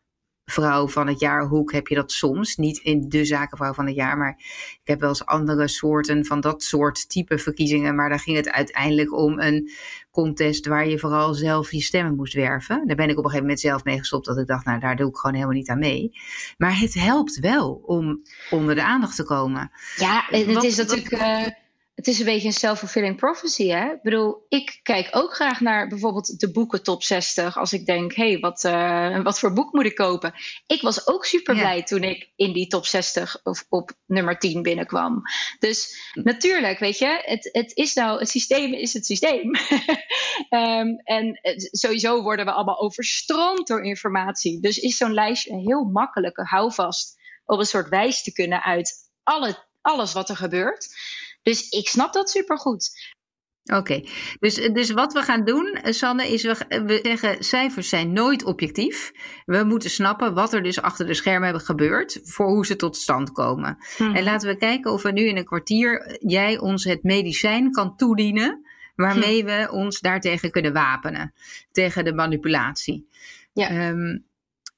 vrouw 0.46 0.88
van 0.88 1.08
het 1.08 1.20
jaar 1.20 1.46
hoek 1.46 1.72
heb 1.72 1.88
je 1.88 1.96
dat 1.96 2.12
soms. 2.12 2.56
Niet 2.56 2.78
in 2.78 3.10
de 3.10 3.26
zakenvrouw 3.26 3.74
van 3.74 3.86
het 3.86 3.96
jaar, 3.96 4.18
maar 4.18 4.36
ik 4.74 4.82
heb 4.84 5.00
wel 5.00 5.10
eens 5.10 5.26
andere 5.26 5.68
soorten 5.68 6.26
van 6.26 6.42
dat 6.42 6.64
soort 6.64 7.10
type 7.10 7.38
verkiezingen. 7.38 7.96
Maar 7.96 8.10
daar 8.10 8.20
ging 8.20 8.38
het 8.38 8.50
uiteindelijk 8.50 9.14
om 9.14 9.40
een 9.40 9.72
contest 10.12 10.66
waar 10.66 10.88
je 10.88 11.00
vooral 11.00 11.34
zelf 11.34 11.72
je 11.72 11.82
stemmen 11.82 12.16
moest 12.16 12.34
werven. 12.34 12.88
Daar 12.88 12.96
ben 12.96 13.10
ik 13.10 13.12
op 13.12 13.18
een 13.18 13.24
gegeven 13.24 13.42
moment 13.42 13.60
zelf 13.60 13.84
mee 13.84 13.98
gestopt, 13.98 14.26
dat 14.26 14.38
ik 14.38 14.48
dacht, 14.48 14.66
nou 14.66 14.80
daar 14.80 14.96
doe 14.96 15.10
ik 15.10 15.16
gewoon 15.16 15.36
helemaal 15.36 15.58
niet 15.58 15.70
aan 15.70 15.80
mee. 15.80 16.12
Maar 16.58 16.80
het 16.80 16.94
helpt 16.94 17.40
wel 17.40 17.82
om 17.86 18.22
onder 18.50 18.76
de 18.76 18.84
aandacht 18.84 19.16
te 19.16 19.24
komen. 19.24 19.72
Ja, 19.96 20.26
het 20.28 20.54
wat, 20.54 20.64
is 20.64 20.76
natuurlijk... 20.76 21.10
Wat, 21.10 21.20
uh 21.20 21.48
het 21.96 22.08
is 22.08 22.20
een 22.20 22.26
beetje 22.26 22.48
een 22.48 22.54
self-fulfilling 22.54 23.16
prophecy. 23.16 23.68
Hè? 23.68 23.92
Ik 23.92 24.02
bedoel, 24.02 24.46
ik 24.50 24.80
kijk 24.84 25.08
ook 25.12 25.34
graag 25.34 25.60
naar 25.60 25.88
bijvoorbeeld 25.88 26.40
de 26.40 26.52
boeken 26.52 26.84
top 26.84 27.04
60. 27.04 27.58
Als 27.58 27.74
ik 27.74 27.86
denk, 27.86 28.14
hé, 28.14 28.32
hey, 28.32 28.40
wat, 28.40 28.64
uh, 28.64 29.24
wat 29.24 29.40
voor 29.40 29.54
boek 29.54 29.74
moet 29.74 29.86
ik 29.86 29.96
kopen? 29.96 30.34
Ik 30.68 30.82
was 30.82 31.08
ook 31.08 31.26
super 31.26 31.56
blij 31.56 31.78
ja. 31.78 31.84
toen 31.84 32.04
ik 32.04 32.32
in 32.36 32.54
die 32.54 32.68
top 32.68 32.86
60 32.86 33.40
of 33.44 33.66
op 33.70 33.92
nummer 34.06 34.40
10 34.40 34.62
binnenkwam. 34.62 35.22
Dus 35.60 36.12
natuurlijk, 36.14 36.80
weet 36.80 36.98
je, 36.98 37.22
het, 37.26 37.50
het 37.52 37.76
is 37.76 37.94
nou, 37.94 38.20
het 38.20 38.30
systeem 38.30 38.74
is 38.74 38.94
het 38.94 39.06
systeem. 39.06 39.52
um, 40.50 40.98
en 41.18 41.40
sowieso 41.72 42.22
worden 42.22 42.46
we 42.46 42.52
allemaal 42.52 42.80
overstroomd 42.80 43.68
door 43.68 43.84
informatie. 43.84 44.60
Dus 44.60 44.78
is 44.78 44.98
zo'n 44.98 45.14
lijstje 45.14 45.52
een 45.52 45.66
heel 45.66 45.84
makkelijke 45.84 46.44
houvast 46.44 47.22
om 47.46 47.60
een 47.60 47.66
soort 47.66 47.90
wijs 47.90 48.24
te 48.24 48.34
kunnen 48.34 48.64
uit 48.64 49.12
alle, 49.24 49.66
alles 49.82 50.14
wat 50.14 50.30
er 50.30 50.36
gebeurt. 50.36 50.88
Dus 51.44 51.70
ik 51.70 51.88
snap 51.88 52.14
dat 52.14 52.30
supergoed. 52.30 53.12
Oké, 53.64 54.04
dus, 54.40 54.56
dus 54.56 54.92
wat 54.92 55.14
we 55.14 55.22
gaan 55.22 55.46
doen, 55.46 55.78
Sanne, 55.84 56.28
is 56.28 56.44
we, 56.44 56.56
we 56.86 57.00
zeggen 57.04 57.44
cijfers 57.44 57.90
zijn 57.90 58.14
nooit 58.14 58.44
objectief. 58.44 59.12
We 59.46 59.64
moeten 59.64 59.90
snappen 59.90 60.34
wat 60.34 60.54
er 60.54 60.64
dus 60.64 60.82
achter 60.82 61.06
de 61.06 61.14
schermen 61.14 61.44
hebben 61.44 61.66
gebeurd 61.66 62.20
voor 62.24 62.48
hoe 62.48 62.66
ze 62.66 62.76
tot 62.76 62.98
stand 62.98 63.32
komen. 63.32 63.78
Hmm. 63.98 64.16
En 64.16 64.24
laten 64.24 64.50
we 64.50 64.58
kijken 64.58 64.92
of 64.92 65.02
we 65.02 65.12
nu 65.12 65.22
in 65.22 65.38
een 65.38 65.46
kwartier 65.46 66.18
jij 66.20 66.60
ons 66.60 66.84
het 66.84 67.04
medicijn 67.04 67.72
kan 67.72 67.96
toedienen 67.96 68.62
waarmee 68.96 69.42
hm. 69.42 69.46
we 69.46 69.68
ons 69.72 70.00
daartegen 70.00 70.52
kunnen 70.52 70.74
wapenen, 70.74 71.34
tegen 71.72 72.06
de 72.06 72.14
manipulatie. 72.14 73.08
Ja. 73.54 73.90
Um, 73.90 74.26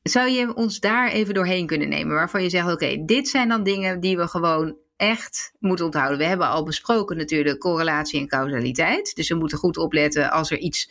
zou 0.02 0.30
je 0.30 0.56
ons 0.56 0.80
daar 0.80 1.12
even 1.12 1.34
doorheen 1.34 1.68
kunnen 1.68 1.90
nemen, 1.90 2.16
waarvan 2.16 2.44
je 2.44 2.50
zegt: 2.50 2.72
oké, 2.72 3.04
dit 3.06 3.28
zijn 3.28 3.50
dan 3.50 3.64
dingen 3.64 4.00
die 4.00 4.18
we 4.18 4.28
gewoon 4.28 4.78
echt 4.98 5.52
moeten 5.60 5.86
onthouden. 5.86 6.18
We 6.18 6.26
hebben 6.26 6.48
al 6.48 6.64
besproken 6.64 7.18
natuurlijk 7.18 7.60
correlatie 7.60 8.20
en 8.20 8.28
causaliteit. 8.28 9.16
Dus 9.16 9.30
we 9.30 9.36
moeten 9.36 9.58
goed 9.58 9.78
opletten 9.78 10.32
als 10.32 10.52
er 10.52 10.58
iets 10.58 10.90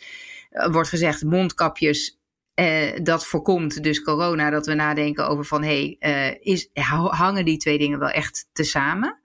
uh, 0.51 0.67
wordt 0.67 0.89
gezegd, 0.89 1.23
mondkapjes. 1.23 2.19
Uh, 2.59 2.99
dat 3.03 3.25
voorkomt 3.25 3.83
dus 3.83 4.01
corona, 4.01 4.49
dat 4.49 4.65
we 4.65 4.73
nadenken 4.73 5.27
over 5.27 5.45
van 5.45 5.63
hé, 5.63 5.97
hey, 5.99 6.37
uh, 6.43 6.53
is, 6.53 6.69
hangen 7.09 7.45
die 7.45 7.57
twee 7.57 7.77
dingen 7.77 7.99
wel 7.99 8.09
echt 8.09 8.49
tezamen? 8.53 9.19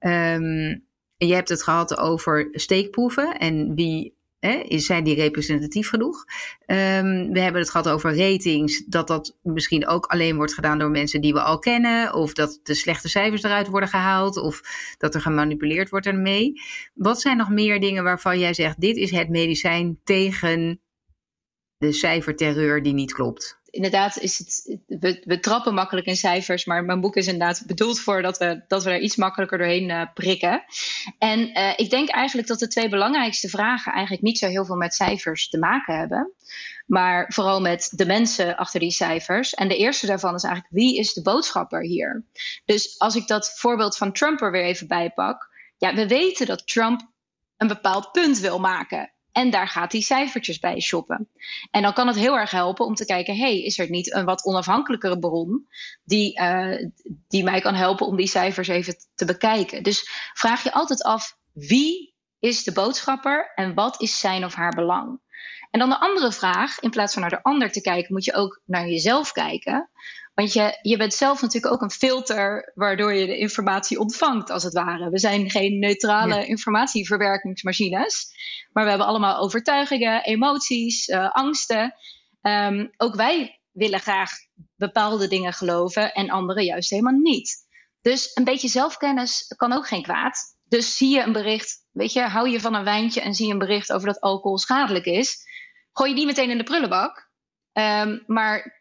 Um, 0.00 0.84
je 1.16 1.34
hebt 1.34 1.48
het 1.48 1.62
gehad 1.62 1.98
over 1.98 2.48
steekproeven 2.50 3.38
en 3.38 3.74
wie 3.74 4.15
Hè, 4.38 4.78
zijn 4.78 5.04
die 5.04 5.14
representatief 5.14 5.88
genoeg? 5.88 6.24
Um, 6.66 7.32
we 7.32 7.40
hebben 7.40 7.60
het 7.60 7.70
gehad 7.70 7.88
over 7.88 8.16
ratings, 8.16 8.84
dat 8.86 9.08
dat 9.08 9.36
misschien 9.42 9.86
ook 9.86 10.06
alleen 10.06 10.36
wordt 10.36 10.54
gedaan 10.54 10.78
door 10.78 10.90
mensen 10.90 11.20
die 11.20 11.32
we 11.32 11.42
al 11.42 11.58
kennen, 11.58 12.14
of 12.14 12.32
dat 12.32 12.60
de 12.62 12.74
slechte 12.74 13.08
cijfers 13.08 13.42
eruit 13.42 13.66
worden 13.66 13.88
gehaald, 13.88 14.36
of 14.36 14.60
dat 14.98 15.14
er 15.14 15.20
gemanipuleerd 15.20 15.88
wordt 15.88 16.06
ermee. 16.06 16.52
Wat 16.94 17.20
zijn 17.20 17.36
nog 17.36 17.50
meer 17.50 17.80
dingen 17.80 18.04
waarvan 18.04 18.38
jij 18.38 18.54
zegt: 18.54 18.80
dit 18.80 18.96
is 18.96 19.10
het 19.10 19.28
medicijn 19.28 20.00
tegen 20.04 20.80
de 21.76 21.92
cijferterreur 21.92 22.82
die 22.82 22.94
niet 22.94 23.12
klopt? 23.12 23.60
Inderdaad 23.76 24.18
is 24.18 24.38
het, 24.38 24.78
we, 25.24 25.40
trappen 25.40 25.74
makkelijk 25.74 26.06
in 26.06 26.16
cijfers, 26.16 26.64
maar 26.64 26.84
mijn 26.84 27.00
boek 27.00 27.16
is 27.16 27.26
inderdaad 27.26 27.62
bedoeld 27.66 28.00
voor 28.00 28.22
dat 28.22 28.38
we, 28.38 28.64
dat 28.68 28.84
we 28.84 28.90
er 28.90 29.00
iets 29.00 29.16
makkelijker 29.16 29.58
doorheen 29.58 29.88
uh, 29.88 30.02
prikken. 30.14 30.64
En 31.18 31.58
uh, 31.58 31.72
ik 31.76 31.90
denk 31.90 32.08
eigenlijk 32.08 32.48
dat 32.48 32.58
de 32.58 32.68
twee 32.68 32.88
belangrijkste 32.88 33.48
vragen 33.48 33.92
eigenlijk 33.92 34.22
niet 34.22 34.38
zo 34.38 34.46
heel 34.46 34.64
veel 34.64 34.76
met 34.76 34.94
cijfers 34.94 35.48
te 35.48 35.58
maken 35.58 35.98
hebben, 35.98 36.32
maar 36.86 37.32
vooral 37.32 37.60
met 37.60 37.92
de 37.94 38.06
mensen 38.06 38.56
achter 38.56 38.80
die 38.80 38.90
cijfers. 38.90 39.54
En 39.54 39.68
de 39.68 39.76
eerste 39.76 40.06
daarvan 40.06 40.34
is 40.34 40.42
eigenlijk 40.42 40.74
wie 40.74 40.98
is 40.98 41.12
de 41.12 41.22
boodschapper 41.22 41.82
hier? 41.82 42.24
Dus 42.64 42.98
als 42.98 43.16
ik 43.16 43.26
dat 43.26 43.58
voorbeeld 43.58 43.96
van 43.96 44.12
Trump 44.12 44.40
er 44.40 44.50
weer 44.50 44.64
even 44.64 44.86
bij 44.86 45.10
pak, 45.10 45.48
ja, 45.76 45.94
we 45.94 46.08
weten 46.08 46.46
dat 46.46 46.66
Trump 46.66 47.10
een 47.56 47.68
bepaald 47.68 48.12
punt 48.12 48.38
wil 48.38 48.58
maken. 48.58 49.10
En 49.36 49.50
daar 49.50 49.68
gaat 49.68 49.92
hij 49.92 50.00
cijfertjes 50.00 50.58
bij 50.58 50.80
shoppen. 50.80 51.28
En 51.70 51.82
dan 51.82 51.92
kan 51.92 52.06
het 52.06 52.16
heel 52.16 52.38
erg 52.38 52.50
helpen 52.50 52.86
om 52.86 52.94
te 52.94 53.04
kijken: 53.04 53.36
hey, 53.36 53.62
is 53.62 53.78
er 53.78 53.90
niet 53.90 54.14
een 54.14 54.24
wat 54.24 54.44
onafhankelijkere 54.44 55.18
bron 55.18 55.68
die, 56.04 56.40
uh, 56.40 56.88
die 57.28 57.44
mij 57.44 57.60
kan 57.60 57.74
helpen 57.74 58.06
om 58.06 58.16
die 58.16 58.26
cijfers 58.26 58.68
even 58.68 58.96
te 59.14 59.24
bekijken? 59.24 59.82
Dus 59.82 60.08
vraag 60.34 60.62
je 60.62 60.72
altijd 60.72 61.02
af: 61.02 61.36
wie 61.52 62.14
is 62.38 62.64
de 62.64 62.72
boodschapper 62.72 63.52
en 63.54 63.74
wat 63.74 64.00
is 64.00 64.20
zijn 64.20 64.44
of 64.44 64.54
haar 64.54 64.74
belang? 64.74 65.20
En 65.70 65.80
dan 65.80 65.88
de 65.88 66.00
andere 66.00 66.32
vraag, 66.32 66.78
in 66.78 66.90
plaats 66.90 67.12
van 67.12 67.22
naar 67.22 67.30
de 67.30 67.42
ander 67.42 67.72
te 67.72 67.80
kijken, 67.80 68.12
moet 68.12 68.24
je 68.24 68.34
ook 68.34 68.60
naar 68.64 68.88
jezelf 68.88 69.32
kijken. 69.32 69.90
Want 70.36 70.52
je, 70.52 70.78
je 70.82 70.96
bent 70.96 71.14
zelf 71.14 71.42
natuurlijk 71.42 71.74
ook 71.74 71.82
een 71.82 71.90
filter 71.90 72.72
waardoor 72.74 73.12
je 73.12 73.26
de 73.26 73.38
informatie 73.38 73.98
ontvangt, 73.98 74.50
als 74.50 74.62
het 74.62 74.72
ware. 74.72 75.10
We 75.10 75.18
zijn 75.18 75.50
geen 75.50 75.78
neutrale 75.78 76.46
informatieverwerkingsmachines, 76.46 78.26
maar 78.72 78.84
we 78.84 78.88
hebben 78.88 79.06
allemaal 79.08 79.38
overtuigingen, 79.38 80.24
emoties, 80.24 81.08
uh, 81.08 81.30
angsten. 81.30 81.94
Um, 82.42 82.90
ook 82.96 83.14
wij 83.14 83.60
willen 83.72 84.00
graag 84.00 84.30
bepaalde 84.76 85.28
dingen 85.28 85.52
geloven 85.52 86.12
en 86.12 86.30
anderen 86.30 86.64
juist 86.64 86.90
helemaal 86.90 87.20
niet. 87.20 87.54
Dus 88.00 88.30
een 88.34 88.44
beetje 88.44 88.68
zelfkennis 88.68 89.54
kan 89.56 89.72
ook 89.72 89.86
geen 89.86 90.02
kwaad. 90.02 90.38
Dus 90.64 90.96
zie 90.96 91.14
je 91.14 91.22
een 91.22 91.32
bericht, 91.32 91.86
weet 91.92 92.12
je, 92.12 92.20
hou 92.20 92.48
je 92.48 92.60
van 92.60 92.74
een 92.74 92.84
wijntje 92.84 93.20
en 93.20 93.34
zie 93.34 93.46
je 93.46 93.52
een 93.52 93.58
bericht 93.58 93.92
over 93.92 94.06
dat 94.06 94.20
alcohol 94.20 94.58
schadelijk 94.58 95.04
is, 95.04 95.36
gooi 95.92 96.10
je 96.10 96.16
die 96.16 96.26
meteen 96.26 96.50
in 96.50 96.58
de 96.58 96.64
prullenbak. 96.64 97.30
Um, 97.72 98.22
maar 98.26 98.75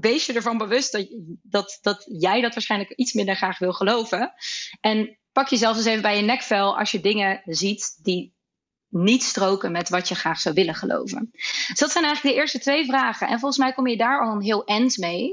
wees 0.00 0.26
je 0.26 0.32
ervan 0.32 0.58
bewust 0.58 0.92
dat, 0.92 1.08
dat, 1.42 1.78
dat 1.80 2.04
jij 2.20 2.40
dat 2.40 2.54
waarschijnlijk 2.54 2.90
iets 2.90 3.12
minder 3.12 3.36
graag 3.36 3.58
wil 3.58 3.72
geloven. 3.72 4.32
En 4.80 5.18
pak 5.32 5.48
jezelf 5.48 5.76
eens 5.76 5.86
even 5.86 6.02
bij 6.02 6.16
je 6.16 6.22
nekvel 6.22 6.78
als 6.78 6.90
je 6.90 7.00
dingen 7.00 7.42
ziet 7.44 7.98
die 8.02 8.34
niet 8.88 9.22
stroken 9.22 9.72
met 9.72 9.88
wat 9.88 10.08
je 10.08 10.14
graag 10.14 10.40
zou 10.40 10.54
willen 10.54 10.74
geloven. 10.74 11.28
Dus 11.68 11.78
dat 11.78 11.90
zijn 11.90 12.04
eigenlijk 12.04 12.34
de 12.34 12.40
eerste 12.40 12.58
twee 12.58 12.84
vragen. 12.84 13.28
En 13.28 13.38
volgens 13.38 13.58
mij 13.58 13.72
kom 13.72 13.86
je 13.86 13.96
daar 13.96 14.20
al 14.20 14.32
een 14.32 14.42
heel 14.42 14.64
eind 14.64 14.96
mee. 14.96 15.30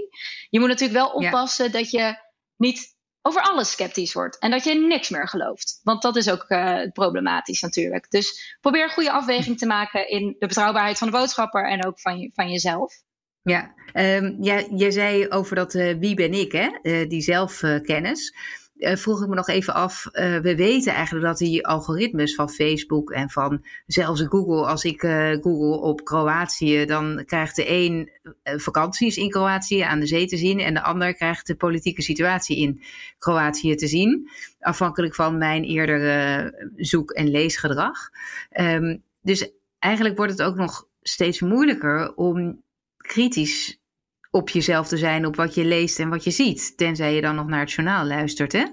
Je 0.50 0.60
moet 0.60 0.70
natuurlijk 0.70 1.00
wel 1.00 1.12
oppassen 1.12 1.72
dat 1.72 1.92
je 1.92 2.16
niet 2.58 2.96
over 3.22 3.42
alles 3.42 3.72
sceptisch 3.72 4.14
wordt 4.14 4.40
en 4.40 4.52
dat 4.52 4.64
je 4.64 4.76
niks 4.76 5.10
meer 5.10 5.28
gelooft. 5.28 5.80
Want 5.84 6.02
dat 6.02 6.16
is 6.16 6.30
ook 6.30 6.46
uh, 6.48 6.92
problematisch 6.92 7.62
natuurlijk. 7.62 8.10
Dus 8.10 8.58
probeer 8.62 8.84
een 8.84 8.90
goede 8.90 9.12
afweging 9.12 9.58
te 9.58 9.66
maken 9.66 10.10
in 10.10 10.36
de 10.40 10.48
betrouwbaarheid 10.48 10.98
van 10.98 11.08
de 11.08 11.18
boodschapper 11.18 11.70
en 11.70 11.86
ook 11.86 12.00
van, 12.00 12.20
je, 12.20 12.32
van 12.34 12.50
jezelf. 12.50 12.94
Ja, 13.44 13.74
um, 13.94 14.38
ja, 14.40 14.64
jij 14.76 14.92
zei 14.92 15.28
over 15.30 15.56
dat 15.56 15.74
uh, 15.74 15.98
wie 16.00 16.16
ben 16.16 16.34
ik, 16.34 16.52
hè? 16.52 16.70
Uh, 16.84 17.10
die 17.10 17.22
zelfkennis. 17.22 18.36
Uh, 18.78 18.96
vroeg 18.96 19.22
ik 19.22 19.28
me 19.28 19.36
nog 19.36 19.48
even 19.48 19.74
af. 19.74 20.10
we 20.14 20.54
weten 20.56 20.94
eigenlijk 20.94 21.26
dat 21.26 21.38
die 21.38 21.68
algoritmes 21.68 22.36
van 22.36 22.50
Facebook 22.50 23.12
en 23.12 23.30
van 23.30 23.66
zelfs 23.88 24.22
Google, 24.22 24.66
als 24.66 24.84
ik 24.84 25.02
Google 25.42 25.80
op 25.80 26.04
Kroatië, 26.04 26.86
dan 26.86 27.24
krijgt 27.26 27.56
de 27.56 27.70
een 27.70 28.10
vakanties 28.44 29.18
in 29.18 29.30
Kroatië 29.30 29.80
aan 29.80 30.00
de 30.00 30.08
zee 30.08 30.26
te 30.26 30.38
zien 30.38 30.60
en 30.60 30.74
de 30.74 30.82
ander 30.82 31.16
krijgt 31.16 31.48
de 31.48 31.56
politieke 31.56 32.02
situatie 32.02 32.58
in 32.58 32.82
Kroatië 33.18 33.76
te 33.76 33.88
zien. 33.88 34.30
Afhankelijk 34.60 35.16
van 35.16 35.38
mijn 35.38 35.64
eerdere 35.64 36.72
zoek- 36.76 37.12
en 37.12 37.32
leesgedrag. 37.32 38.10
Um, 38.60 39.04
dus 39.22 39.52
eigenlijk 39.80 40.18
wordt 40.18 40.32
het 40.32 40.42
ook 40.42 40.56
nog 40.56 40.88
steeds 41.02 41.42
moeilijker 41.42 42.16
om 42.16 42.63
kritisch 43.04 43.78
op 44.32 44.50
jezelf 44.50 44.88
te 44.88 44.98
zijn, 44.98 45.26
op 45.26 45.36
wat 45.36 45.56
je 45.56 45.66
leest 45.66 46.00
en 46.00 46.10
wat 46.10 46.24
je 46.24 46.32
ziet. 46.32 46.78
Tenzij 46.78 47.14
je 47.14 47.22
dan 47.22 47.36
nog 47.36 47.48
naar 47.48 47.60
het 47.60 47.72
journaal 47.72 48.06
luistert, 48.06 48.52
hè? 48.52 48.66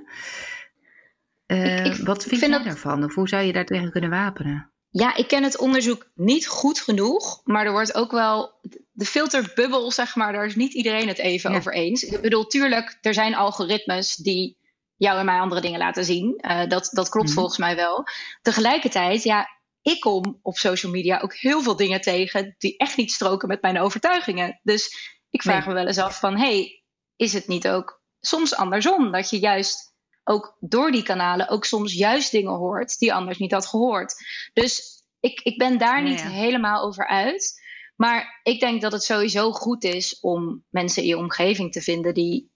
Uh, 1.47 1.99
wat 1.99 2.25
vind, 2.25 2.39
vind 2.39 2.53
jij 2.53 2.63
daarvan? 2.63 3.05
Of 3.05 3.15
hoe 3.15 3.29
zou 3.29 3.43
je 3.43 3.53
daar 3.53 3.65
tegen 3.65 3.91
kunnen 3.91 4.11
wapenen? 4.11 4.73
Ja, 4.91 5.17
ik 5.17 5.29
ken 5.29 5.43
het 5.43 5.59
onderzoek 5.59 6.11
niet 6.15 6.47
goed 6.47 6.81
genoeg. 6.81 7.41
Maar 7.45 7.67
er 7.67 7.73
wordt 7.73 7.95
ook 7.95 8.11
wel. 8.11 8.61
De 8.93 9.05
filterbubbel, 9.05 9.91
zeg 9.91 10.17
maar, 10.17 10.33
daar 10.33 10.47
is 10.47 10.57
niet 10.57 10.73
iedereen 10.73 11.09
het 11.09 11.19
even 11.19 11.55
over 11.55 11.73
eens. 11.73 12.03
Ik 12.03 12.21
bedoel, 12.21 12.47
tuurlijk, 12.47 12.99
er 13.01 13.15
zijn 13.15 13.35
algoritmes 13.35 14.15
die 14.15 14.59
jou 14.97 15.19
en 15.19 15.25
mij 15.25 15.41
andere 15.41 15.61
dingen 15.61 15.79
laten 15.79 16.05
zien. 16.05 16.39
Uh, 16.41 16.67
dat, 16.69 16.89
dat 16.93 17.09
klopt 17.09 17.27
mhm. 17.27 17.37
volgens 17.37 17.59
mij 17.59 17.77
wel. 17.77 18.05
Tegelijkertijd, 18.43 19.23
ja, 19.23 19.49
ik 19.83 20.01
kom 20.01 20.39
op 20.43 20.57
social 20.57 20.93
media 20.93 21.21
ook 21.21 21.35
heel 21.35 21.63
veel 21.63 21.77
dingen 21.77 22.01
tegen 22.01 22.55
die 22.59 22.77
echt 22.77 22.97
niet 22.97 23.13
stroken 23.13 23.49
met 23.49 23.63
mijn 23.63 23.81
overtuigingen. 23.81 24.61
Dus 24.63 25.15
ik 25.31 25.43
vraag 25.43 25.67
me 25.67 25.73
wel 25.73 25.87
eens 25.87 25.99
af 25.99 26.19
van, 26.19 26.39
hey, 26.39 26.85
is 27.17 27.33
het 27.33 27.47
niet 27.47 27.69
ook 27.69 28.03
soms 28.21 28.55
andersom? 28.55 29.13
Dat 29.13 29.31
je 29.31 29.39
juist 29.39 29.95
ook 30.25 30.57
door 30.61 30.91
die 30.91 31.03
kanalen 31.03 31.49
ook 31.49 31.65
soms 31.65 31.93
juist 31.93 32.31
dingen 32.31 32.53
hoort 32.53 32.99
die 32.99 33.15
anders 33.15 33.39
niet 33.39 33.53
had 33.53 33.67
gehoord. 33.67 34.15
Dus 34.53 35.05
ik, 35.21 35.41
ik 35.41 35.59
ben 35.59 35.79
daar 35.79 36.03
niet 36.03 36.23
helemaal 36.23 36.85
over 36.85 37.07
uit. 37.07 37.61
Maar 37.97 38.41
ik 38.43 38.61
denk 38.61 38.81
dat 38.81 38.93
het 38.93 39.03
sowieso 39.03 39.53
goed 39.53 39.85
is 39.85 40.21
om 40.21 40.65
mensen 40.71 41.03
in 41.03 41.09
je 41.09 41.17
omgeving 41.17 41.73
te 41.73 41.81
vinden 41.81 42.15
die 42.15 42.51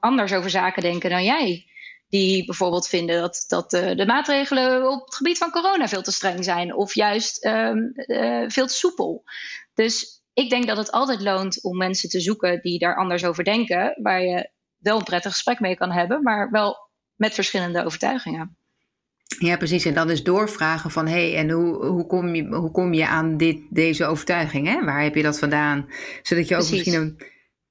anders 0.00 0.32
over 0.32 0.50
zaken 0.50 0.82
denken 0.82 1.10
dan 1.10 1.24
jij 1.24 1.69
die 2.10 2.44
bijvoorbeeld 2.44 2.88
vinden 2.88 3.20
dat, 3.20 3.44
dat 3.48 3.70
de, 3.70 3.94
de, 3.94 4.06
maatregelen 4.06 4.90
op 4.90 5.04
het 5.04 5.14
gebied 5.14 5.38
van 5.38 5.50
corona 5.50 5.88
veel 5.88 6.02
te 6.02 6.12
streng 6.12 6.44
zijn 6.44 6.74
of 6.74 6.94
juist 6.94 7.44
um, 7.44 7.92
uh, 7.94 8.44
veel 8.48 8.66
te 8.66 8.74
soepel. 8.74 9.24
Dus 9.74 10.22
ik 10.32 10.50
denk 10.50 10.66
dat 10.66 10.76
het 10.76 10.90
altijd 10.90 11.20
loont 11.20 11.62
om 11.62 11.76
mensen 11.76 12.08
te 12.08 12.20
zoeken 12.20 12.60
die 12.62 12.78
daar 12.78 12.96
anders 12.96 13.24
over 13.24 13.44
denken, 13.44 13.98
waar 14.02 14.22
je 14.22 14.50
wel 14.78 14.98
een 14.98 15.04
prettig 15.04 15.32
gesprek 15.32 15.60
mee 15.60 15.76
kan 15.76 15.90
hebben, 15.90 16.22
maar 16.22 16.50
wel 16.50 16.90
met 17.14 17.34
verschillende 17.34 17.84
overtuigingen. 17.84 18.56
Ja, 19.38 19.56
precies. 19.56 19.84
En 19.84 19.94
dan 19.94 20.10
is 20.10 20.22
doorvragen 20.22 20.90
van, 20.90 21.06
hé, 21.06 21.30
hey, 21.30 21.36
en 21.36 21.50
hoe, 21.50 21.86
hoe, 21.86 22.06
kom 22.06 22.34
je, 22.34 22.46
hoe 22.46 22.70
kom 22.70 22.92
je 22.92 23.06
aan 23.06 23.36
dit, 23.36 23.58
deze 23.70 24.04
overtuiging? 24.04 24.66
Hè? 24.66 24.84
Waar 24.84 25.02
heb 25.02 25.14
je 25.14 25.22
dat 25.22 25.38
vandaan? 25.38 25.88
Zodat 26.22 26.48
je 26.48 26.56
ook 26.56 26.70
misschien 26.70 26.94
een 26.94 27.20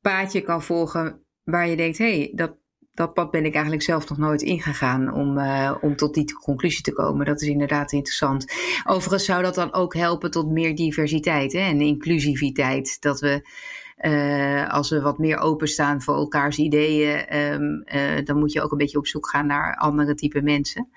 paadje 0.01 0.41
kan 0.41 0.63
volgen 0.63 1.23
waar 1.43 1.67
je 1.67 1.75
denkt, 1.75 1.97
hé, 1.97 2.17
hey, 2.17 2.31
dat, 2.35 2.57
dat 2.99 3.13
pad 3.13 3.31
ben 3.31 3.45
ik 3.45 3.53
eigenlijk 3.53 3.83
zelf 3.83 4.09
nog 4.09 4.17
nooit 4.17 4.41
ingegaan 4.41 5.13
om, 5.13 5.37
uh, 5.37 5.75
om 5.81 5.95
tot 5.95 6.13
die 6.13 6.33
conclusie 6.33 6.83
te 6.83 6.93
komen. 6.93 7.25
Dat 7.25 7.41
is 7.41 7.47
inderdaad 7.47 7.91
interessant. 7.91 8.45
Overigens 8.85 9.25
zou 9.25 9.43
dat 9.43 9.55
dan 9.55 9.73
ook 9.73 9.93
helpen 9.93 10.31
tot 10.31 10.49
meer 10.49 10.75
diversiteit 10.75 11.53
hè, 11.53 11.59
en 11.59 11.81
inclusiviteit. 11.81 13.01
Dat 13.01 13.19
we 13.19 13.47
als 14.69 14.89
we 14.89 15.01
wat 15.01 15.17
meer 15.17 15.37
openstaan 15.37 16.01
voor 16.01 16.15
elkaars 16.15 16.57
ideeën, 16.57 17.25
ehm, 17.25 18.23
dan 18.23 18.39
moet 18.39 18.51
je 18.51 18.61
ook 18.61 18.71
een 18.71 18.77
beetje 18.77 18.97
op 18.97 19.07
zoek 19.07 19.29
gaan 19.29 19.45
naar 19.45 19.75
andere 19.77 20.15
type 20.15 20.41
mensen. 20.41 20.89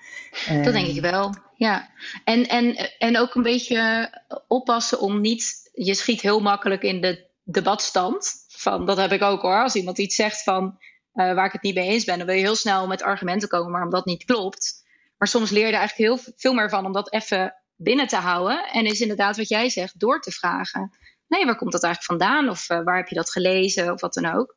dat 0.63 0.73
denk 0.73 0.87
ik 0.87 1.01
wel, 1.01 1.35
ja. 1.55 1.89
En, 2.23 2.47
en, 2.47 2.75
en 2.97 3.17
ook 3.17 3.35
een 3.35 3.43
beetje 3.43 4.09
oppassen 4.47 4.99
om 4.99 5.21
niet, 5.21 5.71
je 5.73 5.93
schiet 5.93 6.21
heel 6.21 6.39
makkelijk 6.39 6.81
in 6.81 7.01
de 7.01 7.27
debatstand. 7.43 8.31
Van, 8.47 8.85
dat 8.85 8.97
heb 8.97 9.11
ik 9.11 9.21
ook 9.21 9.41
hoor. 9.41 9.61
Als 9.61 9.75
iemand 9.75 9.97
iets 9.97 10.15
zegt 10.15 10.43
van 10.43 10.77
uh, 11.13 11.33
waar 11.33 11.45
ik 11.45 11.51
het 11.51 11.61
niet 11.61 11.75
mee 11.75 11.87
eens 11.87 12.03
ben, 12.03 12.17
dan 12.17 12.27
wil 12.27 12.35
je 12.35 12.41
heel 12.41 12.55
snel 12.55 12.87
met 12.87 13.01
argumenten 13.01 13.49
komen 13.49 13.71
waarom 13.71 13.89
dat 13.89 14.05
niet 14.05 14.25
klopt. 14.25 14.83
Maar 15.17 15.27
soms 15.27 15.49
leer 15.49 15.67
je 15.67 15.71
er 15.71 15.79
eigenlijk 15.79 16.09
heel 16.09 16.33
veel 16.35 16.53
meer 16.53 16.69
van 16.69 16.85
om 16.85 16.91
dat 16.91 17.13
even 17.13 17.55
binnen 17.75 18.07
te 18.07 18.15
houden. 18.15 18.65
En 18.65 18.85
is 18.85 19.01
inderdaad 19.01 19.37
wat 19.37 19.49
jij 19.49 19.69
zegt, 19.69 19.99
door 19.99 20.21
te 20.21 20.31
vragen. 20.31 20.97
Nee, 21.27 21.45
waar 21.45 21.55
komt 21.55 21.71
dat 21.71 21.83
eigenlijk 21.83 22.21
vandaan? 22.21 22.49
Of 22.49 22.69
uh, 22.69 22.83
waar 22.83 22.97
heb 22.97 23.07
je 23.07 23.15
dat 23.15 23.31
gelezen? 23.31 23.93
Of 23.93 24.01
wat 24.01 24.13
dan 24.13 24.25
ook. 24.25 24.55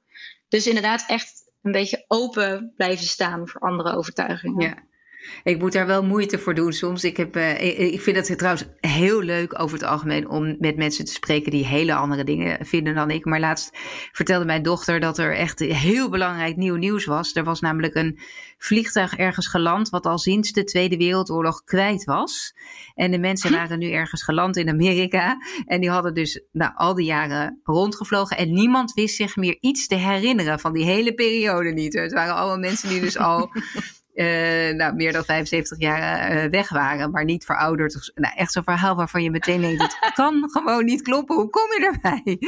Dus 0.49 0.67
inderdaad 0.67 1.05
echt 1.07 1.33
een 1.63 1.73
beetje 1.73 2.05
open 2.07 2.73
blijven 2.77 3.07
staan 3.07 3.49
voor 3.49 3.61
andere 3.61 3.97
overtuigingen. 3.97 4.69
Ja. 4.69 4.95
Ik 5.43 5.59
moet 5.59 5.73
daar 5.73 5.87
wel 5.87 6.05
moeite 6.05 6.39
voor 6.39 6.55
doen 6.55 6.73
soms. 6.73 7.05
Ik, 7.05 7.17
heb, 7.17 7.37
uh, 7.37 7.61
ik, 7.93 8.01
vind 8.01 8.29
het 8.29 8.39
trouwens 8.39 8.67
heel 8.81 9.23
leuk 9.23 9.61
over 9.61 9.79
het 9.79 9.87
algemeen 9.87 10.29
om 10.29 10.57
met 10.59 10.77
mensen 10.77 11.05
te 11.05 11.13
spreken 11.13 11.51
die 11.51 11.67
hele 11.67 11.95
andere 11.95 12.25
dingen 12.25 12.67
vinden 12.67 12.95
dan 12.95 13.11
ik. 13.11 13.25
Maar 13.25 13.41
laatst 13.41 13.71
vertelde 14.13 14.45
mijn 14.45 14.63
dochter 14.63 15.01
dat 15.01 15.19
er 15.19 15.35
echt 15.35 15.59
heel 15.59 16.11
belangrijk 16.11 16.57
nieuw 16.57 16.77
nieuws 16.77 17.05
was. 17.05 17.35
Er 17.35 17.45
was 17.45 17.61
namelijk 17.61 17.95
een 17.95 18.19
vliegtuig 18.59 19.17
ergens 19.17 19.47
geland 19.47 19.89
wat 19.89 20.07
al 20.07 20.19
sinds 20.19 20.53
de 20.53 20.65
Tweede 20.65 20.97
Wereldoorlog 20.97 21.65
kwijt 21.65 22.05
was. 22.05 22.55
En 22.95 23.11
de 23.11 23.19
mensen 23.19 23.51
hm? 23.51 23.57
waren 23.57 23.79
nu 23.79 23.91
ergens 23.91 24.23
geland 24.23 24.57
in 24.57 24.69
Amerika. 24.69 25.37
En 25.67 25.81
die 25.81 25.91
hadden 25.91 26.15
dus 26.15 26.43
nou, 26.53 26.73
al 26.75 26.95
die 26.95 27.07
jaren 27.07 27.61
rondgevlogen. 27.65 28.37
En 28.37 28.53
niemand 28.53 28.93
wist 28.93 29.17
zich 29.17 29.37
meer 29.37 29.57
iets 29.61 29.87
te 29.87 29.95
herinneren 29.95 30.61
van 30.61 30.73
die 30.73 30.85
hele 30.85 31.15
periode 31.15 31.71
niet. 31.71 31.95
Het 31.95 32.13
waren 32.13 32.35
allemaal 32.35 32.59
mensen 32.59 32.89
die 32.89 33.01
dus 33.01 33.19
al 33.19 33.51
uh, 34.17 34.77
nou, 34.77 34.95
meer 34.95 35.13
dan 35.13 35.25
75 35.25 35.79
jaar 35.79 36.37
uh, 36.37 36.51
weg 36.51 36.69
waren, 36.69 37.11
maar 37.11 37.25
niet 37.25 37.45
verouderd. 37.45 38.13
Nou, 38.15 38.35
echt 38.37 38.53
zo'n 38.53 38.63
verhaal 38.63 38.97
waarvan 38.97 39.23
je 39.23 39.31
meteen 39.31 39.61
denkt, 39.61 39.83
het 39.83 40.13
kan 40.15 40.51
gewoon 40.51 40.85
niet 40.85 41.03
kloppen. 41.03 41.37
Hoe 41.37 41.51
kom 41.51 41.63
je 41.63 41.93
erbij? 41.93 42.39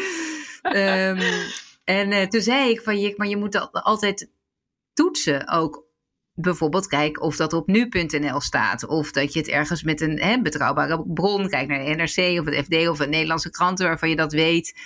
um, 1.09 1.19
en 1.85 2.13
uh, 2.13 2.27
toen 2.27 2.41
zei 2.41 2.71
ik 2.71 2.81
van, 2.81 3.01
je, 3.01 3.15
maar 3.17 3.27
je 3.27 3.37
moet 3.37 3.73
altijd 3.73 4.31
toetsen 4.93 5.49
ook 5.49 5.88
bijvoorbeeld 6.41 6.87
kijk 6.87 7.23
of 7.23 7.37
dat 7.37 7.53
op 7.53 7.67
nu.nl 7.67 8.41
staat. 8.41 8.87
Of 8.87 9.11
dat 9.11 9.33
je 9.33 9.39
het 9.39 9.49
ergens 9.49 9.83
met 9.83 10.01
een 10.01 10.19
hè, 10.21 10.41
betrouwbare 10.41 11.05
bron, 11.07 11.49
kijk 11.49 11.69
naar 11.69 11.85
de 11.85 11.95
NRC 11.95 12.41
of 12.41 12.45
het 12.45 12.65
FD 12.65 12.89
of 12.89 12.99
een 12.99 13.11
Nederlandse 13.11 13.51
kranten 13.51 13.87
waarvan 13.87 14.09
je 14.09 14.17
dat 14.17 14.33
weet. 14.33 14.81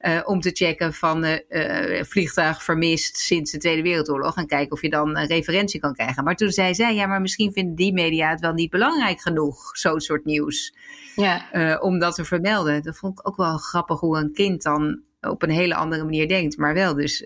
Uh, 0.00 0.20
om 0.24 0.40
te 0.40 0.50
checken 0.50 0.94
van 0.94 1.24
uh, 1.24 2.02
vliegtuig 2.02 2.62
vermist 2.62 3.16
sinds 3.16 3.50
de 3.50 3.58
Tweede 3.58 3.82
Wereldoorlog. 3.82 4.36
En 4.36 4.46
kijken 4.46 4.72
of 4.72 4.82
je 4.82 4.90
dan 4.90 5.16
een 5.16 5.26
referentie 5.26 5.80
kan 5.80 5.94
krijgen. 5.94 6.24
Maar 6.24 6.36
toen 6.36 6.50
zei 6.50 6.74
zij, 6.74 6.94
ja, 6.94 7.06
maar 7.06 7.20
misschien 7.20 7.52
vinden 7.52 7.74
die 7.74 7.92
media 7.92 8.30
het 8.30 8.40
wel 8.40 8.52
niet 8.52 8.70
belangrijk 8.70 9.20
genoeg, 9.20 9.76
zo'n 9.76 10.00
soort 10.00 10.24
nieuws. 10.24 10.74
Ja. 11.16 11.78
Om 11.80 11.98
dat 11.98 12.14
te 12.14 12.24
vermelden. 12.24 12.82
Dat 12.82 12.98
vond 12.98 13.18
ik 13.18 13.28
ook 13.28 13.36
wel 13.36 13.58
grappig 13.58 14.00
hoe 14.00 14.18
een 14.18 14.32
kind 14.32 14.62
dan 14.62 15.02
op 15.20 15.42
een 15.42 15.50
hele 15.50 15.74
andere 15.74 16.04
manier 16.04 16.28
denkt. 16.28 16.56
Maar 16.56 16.74
wel 16.74 16.94
dus 16.94 17.24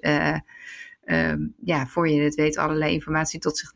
um, 1.04 1.54
ja, 1.62 1.86
voor 1.86 2.08
je 2.08 2.20
het 2.20 2.34
weet 2.34 2.56
allerlei 2.56 2.92
informatie 2.92 3.40
tot 3.40 3.58
zich 3.58 3.72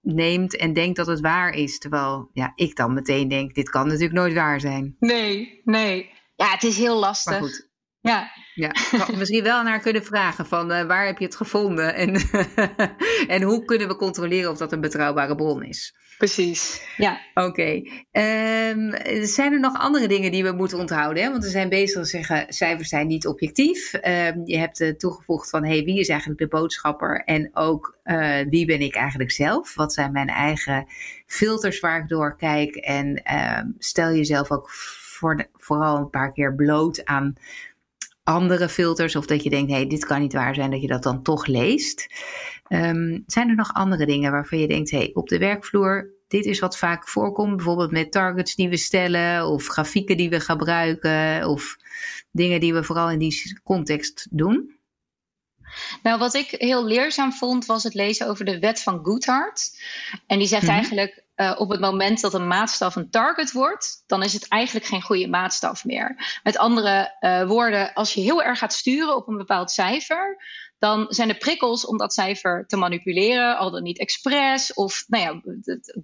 neemt 0.00 0.56
en 0.56 0.72
denkt 0.72 0.96
dat 0.96 1.06
het 1.06 1.20
waar 1.20 1.54
is. 1.54 1.78
Terwijl 1.78 2.30
ja, 2.32 2.52
ik 2.54 2.76
dan 2.76 2.94
meteen 2.94 3.28
denk, 3.28 3.54
dit 3.54 3.70
kan 3.70 3.86
natuurlijk 3.86 4.12
nooit 4.12 4.34
waar 4.34 4.60
zijn. 4.60 4.96
Nee, 4.98 5.60
nee. 5.64 6.10
Ja, 6.36 6.50
het 6.50 6.62
is 6.62 6.76
heel 6.76 6.98
lastig. 6.98 7.32
Maar 7.32 7.40
goed. 7.40 7.72
Ja. 8.04 8.30
Ja, 8.54 8.72
misschien 9.16 9.42
wel 9.42 9.62
naar 9.62 9.80
kunnen 9.80 10.04
vragen 10.04 10.46
van 10.46 10.72
uh, 10.72 10.82
waar 10.82 11.06
heb 11.06 11.18
je 11.18 11.24
het 11.24 11.36
gevonden 11.36 11.94
en, 11.94 12.14
en 13.34 13.42
hoe 13.42 13.64
kunnen 13.64 13.88
we 13.88 13.96
controleren 13.96 14.50
of 14.50 14.58
dat 14.58 14.72
een 14.72 14.80
betrouwbare 14.80 15.34
bron 15.34 15.62
is. 15.62 15.94
Precies, 16.18 16.82
ja. 16.96 17.20
Oké. 17.34 17.48
Okay. 17.48 17.76
Um, 18.70 18.94
zijn 19.26 19.52
er 19.52 19.60
nog 19.60 19.78
andere 19.78 20.08
dingen 20.08 20.30
die 20.30 20.42
we 20.42 20.52
moeten 20.52 20.78
onthouden? 20.78 21.22
Hè? 21.22 21.30
Want 21.30 21.44
we 21.44 21.50
zijn 21.50 21.68
bezig 21.68 22.02
te 22.02 22.08
zeggen, 22.08 22.46
cijfers 22.48 22.88
zijn 22.88 23.06
niet 23.06 23.26
objectief. 23.26 23.92
Um, 23.94 24.42
je 24.44 24.58
hebt 24.58 24.80
uh, 24.80 24.92
toegevoegd 24.92 25.50
van, 25.50 25.64
hey, 25.64 25.84
wie 25.84 25.98
is 25.98 26.08
eigenlijk 26.08 26.40
de 26.40 26.48
boodschapper? 26.48 27.22
En 27.24 27.50
ook, 27.52 27.98
uh, 28.04 28.38
wie 28.48 28.66
ben 28.66 28.80
ik 28.80 28.94
eigenlijk 28.94 29.30
zelf? 29.30 29.74
Wat 29.74 29.92
zijn 29.92 30.12
mijn 30.12 30.28
eigen 30.28 30.86
filters 31.26 31.80
waar 31.80 32.00
ik 32.00 32.08
door 32.08 32.36
kijk? 32.36 32.74
En 32.74 33.22
um, 33.58 33.74
stel 33.78 34.12
jezelf 34.12 34.50
ook 34.50 34.70
voor 34.70 35.36
de, 35.36 35.48
vooral 35.54 35.96
een 35.96 36.10
paar 36.10 36.32
keer 36.32 36.54
bloot 36.54 37.04
aan 37.04 37.34
andere 38.24 38.68
filters 38.68 39.16
of 39.16 39.26
dat 39.26 39.42
je 39.42 39.50
denkt, 39.50 39.70
hé, 39.70 39.76
hey, 39.76 39.86
dit 39.86 40.04
kan 40.04 40.20
niet 40.20 40.32
waar 40.32 40.54
zijn, 40.54 40.70
dat 40.70 40.80
je 40.80 40.86
dat 40.86 41.02
dan 41.02 41.22
toch 41.22 41.46
leest. 41.46 42.06
Um, 42.68 43.22
zijn 43.26 43.48
er 43.48 43.54
nog 43.54 43.72
andere 43.72 44.06
dingen 44.06 44.30
waarvan 44.30 44.58
je 44.58 44.68
denkt, 44.68 44.90
hé, 44.90 44.98
hey, 44.98 45.10
op 45.14 45.28
de 45.28 45.38
werkvloer, 45.38 46.10
dit 46.28 46.44
is 46.44 46.58
wat 46.58 46.78
vaak 46.78 47.08
voorkomt, 47.08 47.56
bijvoorbeeld 47.56 47.90
met 47.90 48.12
targets 48.12 48.54
die 48.54 48.68
we 48.68 48.76
stellen 48.76 49.46
of 49.46 49.66
grafieken 49.66 50.16
die 50.16 50.30
we 50.30 50.40
gebruiken 50.40 51.48
of 51.48 51.76
dingen 52.30 52.60
die 52.60 52.74
we 52.74 52.84
vooral 52.84 53.10
in 53.10 53.18
die 53.18 53.60
context 53.62 54.26
doen? 54.30 54.76
Nou, 56.02 56.18
wat 56.18 56.34
ik 56.34 56.50
heel 56.50 56.84
leerzaam 56.84 57.32
vond, 57.32 57.66
was 57.66 57.82
het 57.82 57.94
lezen 57.94 58.28
over 58.28 58.44
de 58.44 58.58
wet 58.58 58.82
van 58.82 59.04
Goodhart. 59.04 59.80
En 60.26 60.38
die 60.38 60.48
zegt 60.48 60.62
mhm. 60.62 60.72
eigenlijk: 60.72 61.24
uh, 61.36 61.54
op 61.56 61.70
het 61.70 61.80
moment 61.80 62.20
dat 62.20 62.34
een 62.34 62.46
maatstaf 62.46 62.96
een 62.96 63.10
target 63.10 63.52
wordt, 63.52 64.02
dan 64.06 64.22
is 64.22 64.32
het 64.32 64.48
eigenlijk 64.48 64.86
geen 64.86 65.02
goede 65.02 65.28
maatstaf 65.28 65.84
meer. 65.84 66.38
Met 66.42 66.58
andere 66.58 67.16
uh, 67.20 67.46
woorden, 67.46 67.92
als 67.92 68.14
je 68.14 68.20
heel 68.20 68.42
erg 68.42 68.58
gaat 68.58 68.72
sturen 68.72 69.16
op 69.16 69.28
een 69.28 69.36
bepaald 69.36 69.70
cijfer, 69.70 70.36
dan 70.78 71.06
zijn 71.08 71.28
de 71.28 71.36
prikkels 71.36 71.86
om 71.86 71.98
dat 71.98 72.12
cijfer 72.12 72.66
te 72.66 72.76
manipuleren, 72.76 73.58
al 73.58 73.70
dan 73.70 73.82
niet 73.82 73.98
expres 73.98 74.74
of 74.74 75.04
nou 75.06 75.22
ja, 75.22 75.40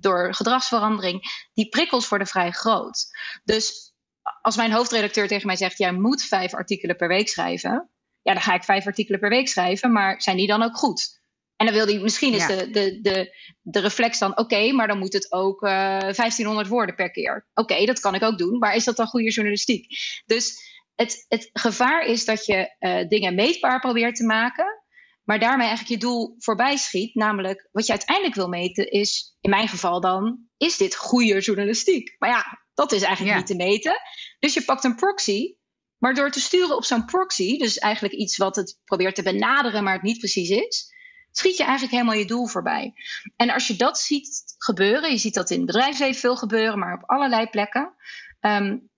door 0.00 0.35
gedragsverandering, 0.35 1.48
die 1.54 1.68
prikkels 1.68 2.09
worden 2.09 2.26
vrij 2.26 2.50
groot. 2.50 3.06
Dus 3.44 3.94
als 4.42 4.56
mijn 4.56 4.72
hoofdredacteur 4.72 5.28
tegen 5.28 5.46
mij 5.46 5.56
zegt: 5.56 5.78
jij 5.78 5.92
moet 5.92 6.22
vijf 6.22 6.54
artikelen 6.54 6.96
per 6.96 7.09
week 7.09 7.28
schrijven, 7.28 7.90
ja, 8.22 8.33
dan 8.33 8.42
ga 8.42 8.54
ik 8.54 8.64
vijf 8.64 8.87
artikelen 8.87 9.20
per 9.20 9.28
week 9.28 9.48
schrijven, 9.48 9.92
maar 9.92 10.22
zijn 10.22 10.37
die 10.37 10.46
dan 10.46 10.62
ook 10.62 10.76
goed? 10.76 11.20
En 11.56 11.66
dan 11.66 11.74
wil 11.74 11.87
hij, 11.87 11.98
misschien 11.98 12.35
is 12.35 12.46
de, 12.46 12.70
de, 12.70 13.00
de, 13.00 13.37
de 13.61 13.80
reflex 13.80 14.18
dan, 14.18 14.38
oké, 14.38 14.72
maar 14.72 14.88
dan 14.88 14.98
moet 14.98 15.12
het 15.12 15.33
ook 15.33 15.62
uh, 15.62 15.96
eh, 15.96 16.00
1500 16.00 16.68
woorden 16.68 16.94
per 16.94 17.11
keer. 17.11 17.48
Oké, 17.54 17.85
dat 17.85 18.00
kan 18.00 18.14
ik 18.14 18.22
ook 18.22 18.38
doen, 18.38 18.59
maar 18.59 18.74
is 18.74 18.85
dat 18.85 18.96
dan 18.96 19.06
goede 19.06 19.30
journalistiek? 19.30 19.87
Dus 20.26 20.68
het, 20.94 21.24
het 21.28 21.50
gevaar 21.52 22.06
is 22.06 22.24
dat 22.24 22.46
je 22.46 22.76
uh, 22.78 23.09
dingen 23.09 23.35
meetbaar 23.35 23.80
probeert 23.80 24.16
te 24.16 24.24
maken, 24.24 24.83
maar 25.24 25.38
daarmee 25.38 25.66
eigenlijk 25.66 26.00
je 26.00 26.06
doel 26.06 26.35
voorbij 26.38 26.76
schiet. 26.76 27.14
Namelijk, 27.14 27.68
wat 27.72 27.87
je 27.87 27.92
uiteindelijk 27.92 28.37
wil 28.37 28.48
meten 28.48 28.90
is, 28.90 29.37
in 29.40 29.50
mijn 29.50 29.68
geval 29.68 30.00
dan, 30.00 30.38
is 30.56 30.76
dit 30.76 30.96
goede 30.96 31.40
journalistiek? 31.40 32.16
Maar 32.18 32.30
ja, 32.30 32.64
dat 32.74 32.92
is 32.92 33.02
eigenlijk 33.02 33.37
niet 33.37 33.46
te 33.46 33.56
meten. 33.56 34.00
Dus 34.38 34.54
je 34.54 34.64
pakt 34.64 34.85
een 34.85 34.96
proxy 34.96 35.54
maar 36.00 36.14
door 36.14 36.30
te 36.30 36.40
sturen 36.40 36.76
op 36.76 36.84
zo'n 36.84 37.04
proxy, 37.04 37.58
dus 37.58 37.78
eigenlijk 37.78 38.14
iets 38.14 38.36
wat 38.36 38.56
het 38.56 38.78
probeert 38.84 39.14
te 39.14 39.22
benaderen, 39.22 39.84
maar 39.84 39.92
het 39.92 40.02
niet 40.02 40.18
precies 40.18 40.48
is, 40.48 40.92
schiet 41.30 41.56
je 41.56 41.62
eigenlijk 41.62 41.92
helemaal 41.92 42.14
je 42.14 42.24
doel 42.24 42.46
voorbij. 42.46 42.92
En 43.36 43.50
als 43.50 43.66
je 43.66 43.76
dat 43.76 43.98
ziet 43.98 44.54
gebeuren, 44.58 45.10
je 45.10 45.18
ziet 45.18 45.34
dat 45.34 45.50
in 45.50 45.56
het 45.56 45.66
bedrijfsleven 45.66 46.20
veel 46.20 46.36
gebeuren, 46.36 46.78
maar 46.78 46.94
op 46.94 47.10
allerlei 47.10 47.46
plekken, 47.46 47.94
um, 48.40 48.90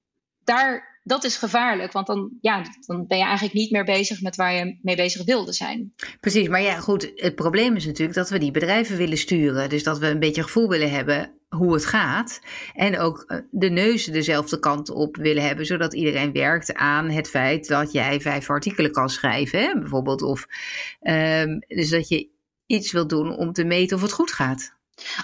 daar, 0.44 1.00
dat 1.04 1.24
is 1.24 1.36
gevaarlijk. 1.36 1.92
Want 1.92 2.06
dan, 2.06 2.30
ja, 2.40 2.62
dan 2.86 3.06
ben 3.06 3.18
je 3.18 3.24
eigenlijk 3.24 3.54
niet 3.54 3.70
meer 3.70 3.84
bezig 3.84 4.20
met 4.20 4.36
waar 4.36 4.52
je 4.52 4.78
mee 4.82 4.96
bezig 4.96 5.24
wilde 5.24 5.52
zijn. 5.52 5.94
Precies, 6.20 6.48
maar 6.48 6.62
ja, 6.62 6.80
goed. 6.80 7.12
Het 7.14 7.34
probleem 7.34 7.76
is 7.76 7.86
natuurlijk 7.86 8.18
dat 8.18 8.30
we 8.30 8.38
die 8.38 8.50
bedrijven 8.50 8.96
willen 8.96 9.18
sturen. 9.18 9.68
Dus 9.68 9.82
dat 9.82 9.98
we 9.98 10.06
een 10.06 10.18
beetje 10.18 10.42
gevoel 10.42 10.68
willen 10.68 10.90
hebben 10.90 11.41
hoe 11.56 11.74
het 11.74 11.86
gaat. 11.86 12.40
En 12.74 12.98
ook 12.98 13.24
eh, 13.26 13.38
de 13.50 13.70
neuzen 13.70 14.12
dezelfde 14.12 14.58
kant 14.58 14.90
op 14.90 15.16
willen 15.16 15.42
hebben, 15.46 15.66
zodat 15.66 15.94
iedereen 15.94 16.32
werkt 16.32 16.74
aan 16.74 17.10
het 17.10 17.28
feit 17.28 17.68
dat 17.68 17.92
jij 17.92 18.20
vijf 18.20 18.50
artikelen 18.50 18.92
kan 18.92 19.10
schrijven, 19.10 19.62
hè, 19.62 19.78
bijvoorbeeld. 19.78 20.22
Of, 20.22 20.46
um, 21.02 21.64
dus 21.68 21.90
dat 21.90 22.08
je 22.08 22.28
iets 22.66 22.92
wil 22.92 23.06
doen 23.06 23.36
om 23.36 23.52
te 23.52 23.64
meten 23.64 23.96
of 23.96 24.02
het 24.02 24.12
goed 24.12 24.32
gaat. 24.32 24.74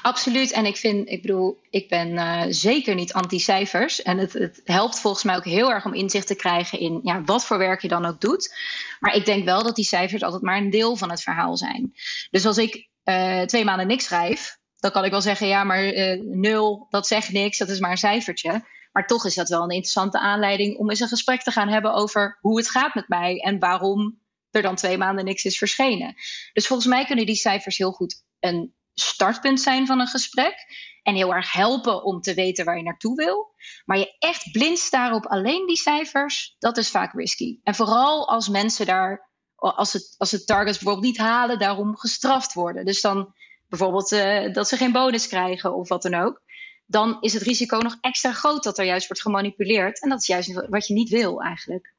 Absoluut. 0.03 0.53
En 0.53 0.65
ik 0.65 0.77
vind, 0.77 1.09
ik 1.09 1.23
bedoel, 1.23 1.61
ik 1.71 1.89
ben 1.89 2.09
uh, 2.09 2.43
zeker 2.49 2.95
niet 2.95 3.13
anti-cijfers. 3.13 4.03
En 4.03 4.19
het, 4.19 4.33
het, 4.33 4.61
helpt 4.65 5.01
volgens 5.01 5.25
mij 5.25 5.37
ook 5.37 5.45
heel 5.45 5.71
erg 5.71 5.85
om 5.85 5.95
inzicht 5.95 6.27
te 6.27 6.35
krijgen 6.35 6.79
in 6.79 7.01
ja, 7.03 7.23
wat 7.25 7.45
voor 7.45 7.59
werk 7.59 7.83
je 7.83 7.89
dan 7.89 8.05
ook 8.05 8.21
doet. 8.21 8.55
Maar 9.01 9.15
ik 9.15 9.25
denk 9.25 9.45
wel 9.45 9.63
dat 9.63 9.77
die 9.77 9.85
cijfers 9.85 10.23
altijd 10.23 10.43
maar 10.43 10.57
een 10.57 10.71
deel 10.71 10.97
van 10.97 11.11
het 11.11 11.23
verhaal 11.23 11.57
zijn. 11.57 11.95
Dus 12.31 12.47
als 12.47 12.59
ik 12.59 12.89
uh, 13.05 13.43
twee 13.43 13.65
maanden 13.65 13.87
niks 13.87 14.05
schrijf, 14.05 14.58
dan 14.79 14.91
kan 14.91 15.05
ik 15.05 15.11
wel 15.11 15.21
zeggen, 15.21 15.47
ja, 15.47 15.65
maar 15.65 15.85
uh, 15.85 16.21
nul, 16.23 16.87
dat 16.91 17.07
zegt 17.07 17.33
niks, 17.33 17.59
dat 17.59 17.69
is 17.69 17.81
maar 17.81 17.91
een 17.91 17.97
cijfertje. 17.97 18.65
Maar 18.93 19.07
toch 19.07 19.27
is 19.27 19.35
dat 19.35 19.49
wel 19.49 19.63
een 19.63 19.71
interessante 19.71 20.19
aanleiding 20.19 20.77
om 20.77 20.91
eens 20.91 21.01
een 21.01 21.09
gesprek 21.09 21.43
te 21.43 21.51
gaan 21.51 21.69
hebben 21.69 21.95
over 21.95 22.39
hoe 22.41 22.59
het 22.59 22.71
gaat 22.71 22.95
met 22.95 23.09
mij 23.09 23.41
en 23.41 23.59
waarom 23.59 24.21
er 24.51 24.63
dan 24.63 24.77
twee 24.77 24.99
maanden 24.99 25.25
niks 25.25 25.45
is 25.45 25.59
verschenen. 25.59 26.15
Dus 26.53 26.67
volgens 26.67 26.89
mij 26.89 27.05
kunnen 27.05 27.27
die 27.27 27.35
cijfers 27.35 27.77
heel 27.77 27.93
goed 27.93 28.25
een 28.41 28.75
startpunt 28.95 29.61
zijn 29.61 29.87
van 29.87 30.01
een 30.01 30.07
gesprek. 30.07 30.55
En 31.03 31.15
heel 31.15 31.35
erg 31.35 31.53
helpen 31.53 32.05
om 32.05 32.21
te 32.21 32.35
weten 32.35 32.65
waar 32.65 32.77
je 32.77 32.83
naartoe 32.83 33.17
wil. 33.17 33.55
Maar 33.85 33.99
je 33.99 34.17
echt 34.19 34.51
blind 34.53 34.79
staren 34.79 35.17
op 35.17 35.27
alleen 35.27 35.67
die 35.67 35.77
cijfers, 35.77 36.57
dat 36.59 36.77
is 36.77 36.91
vaak 36.91 37.13
risky. 37.13 37.59
En 37.63 37.75
vooral 37.75 38.29
als 38.29 38.49
mensen 38.49 38.87
daar, 38.87 39.31
als 39.55 39.93
het, 39.93 40.15
als 40.17 40.31
het 40.31 40.47
targets 40.47 40.79
bijvoorbeeld 40.79 41.07
niet 41.07 41.19
halen, 41.19 41.59
daarom 41.59 41.97
gestraft 41.97 42.53
worden. 42.53 42.85
Dus 42.85 43.01
dan 43.01 43.35
bijvoorbeeld 43.69 44.13
uh, 44.13 44.53
dat 44.53 44.69
ze 44.69 44.77
geen 44.77 44.93
bonus 44.93 45.29
krijgen 45.29 45.75
of 45.75 45.89
wat 45.89 46.03
dan 46.03 46.15
ook. 46.15 46.43
Dan 46.87 47.17
is 47.21 47.33
het 47.33 47.43
risico 47.43 47.79
nog 47.79 47.97
extra 48.01 48.33
groot 48.33 48.63
dat 48.63 48.79
er 48.79 48.85
juist 48.85 49.09
wordt 49.09 49.23
gemanipuleerd. 49.23 50.03
En 50.03 50.09
dat 50.09 50.21
is 50.21 50.27
juist 50.27 50.67
wat 50.69 50.87
je 50.87 50.95
niet 50.95 51.09
wil 51.09 51.43
eigenlijk. 51.43 51.97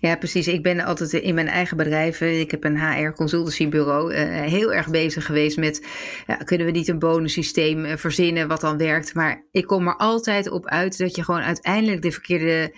Ja, 0.00 0.16
precies. 0.16 0.48
Ik 0.48 0.62
ben 0.62 0.80
altijd 0.80 1.12
in 1.12 1.34
mijn 1.34 1.48
eigen 1.48 1.76
bedrijf, 1.76 2.20
ik 2.20 2.50
heb 2.50 2.64
een 2.64 2.80
HR 2.80 3.10
consultancybureau, 3.10 4.14
uh, 4.14 4.18
heel 4.40 4.72
erg 4.72 4.88
bezig 4.88 5.26
geweest 5.26 5.56
met, 5.56 5.86
ja, 6.26 6.36
kunnen 6.36 6.66
we 6.66 6.72
niet 6.72 6.88
een 6.88 6.98
bonussysteem 6.98 7.84
uh, 7.84 7.96
verzinnen 7.96 8.48
wat 8.48 8.60
dan 8.60 8.76
werkt. 8.76 9.14
Maar 9.14 9.46
ik 9.50 9.66
kom 9.66 9.86
er 9.86 9.96
altijd 9.96 10.50
op 10.50 10.66
uit 10.66 10.98
dat 10.98 11.16
je 11.16 11.24
gewoon 11.24 11.42
uiteindelijk 11.42 12.02
de 12.02 12.12
verkeerde 12.12 12.74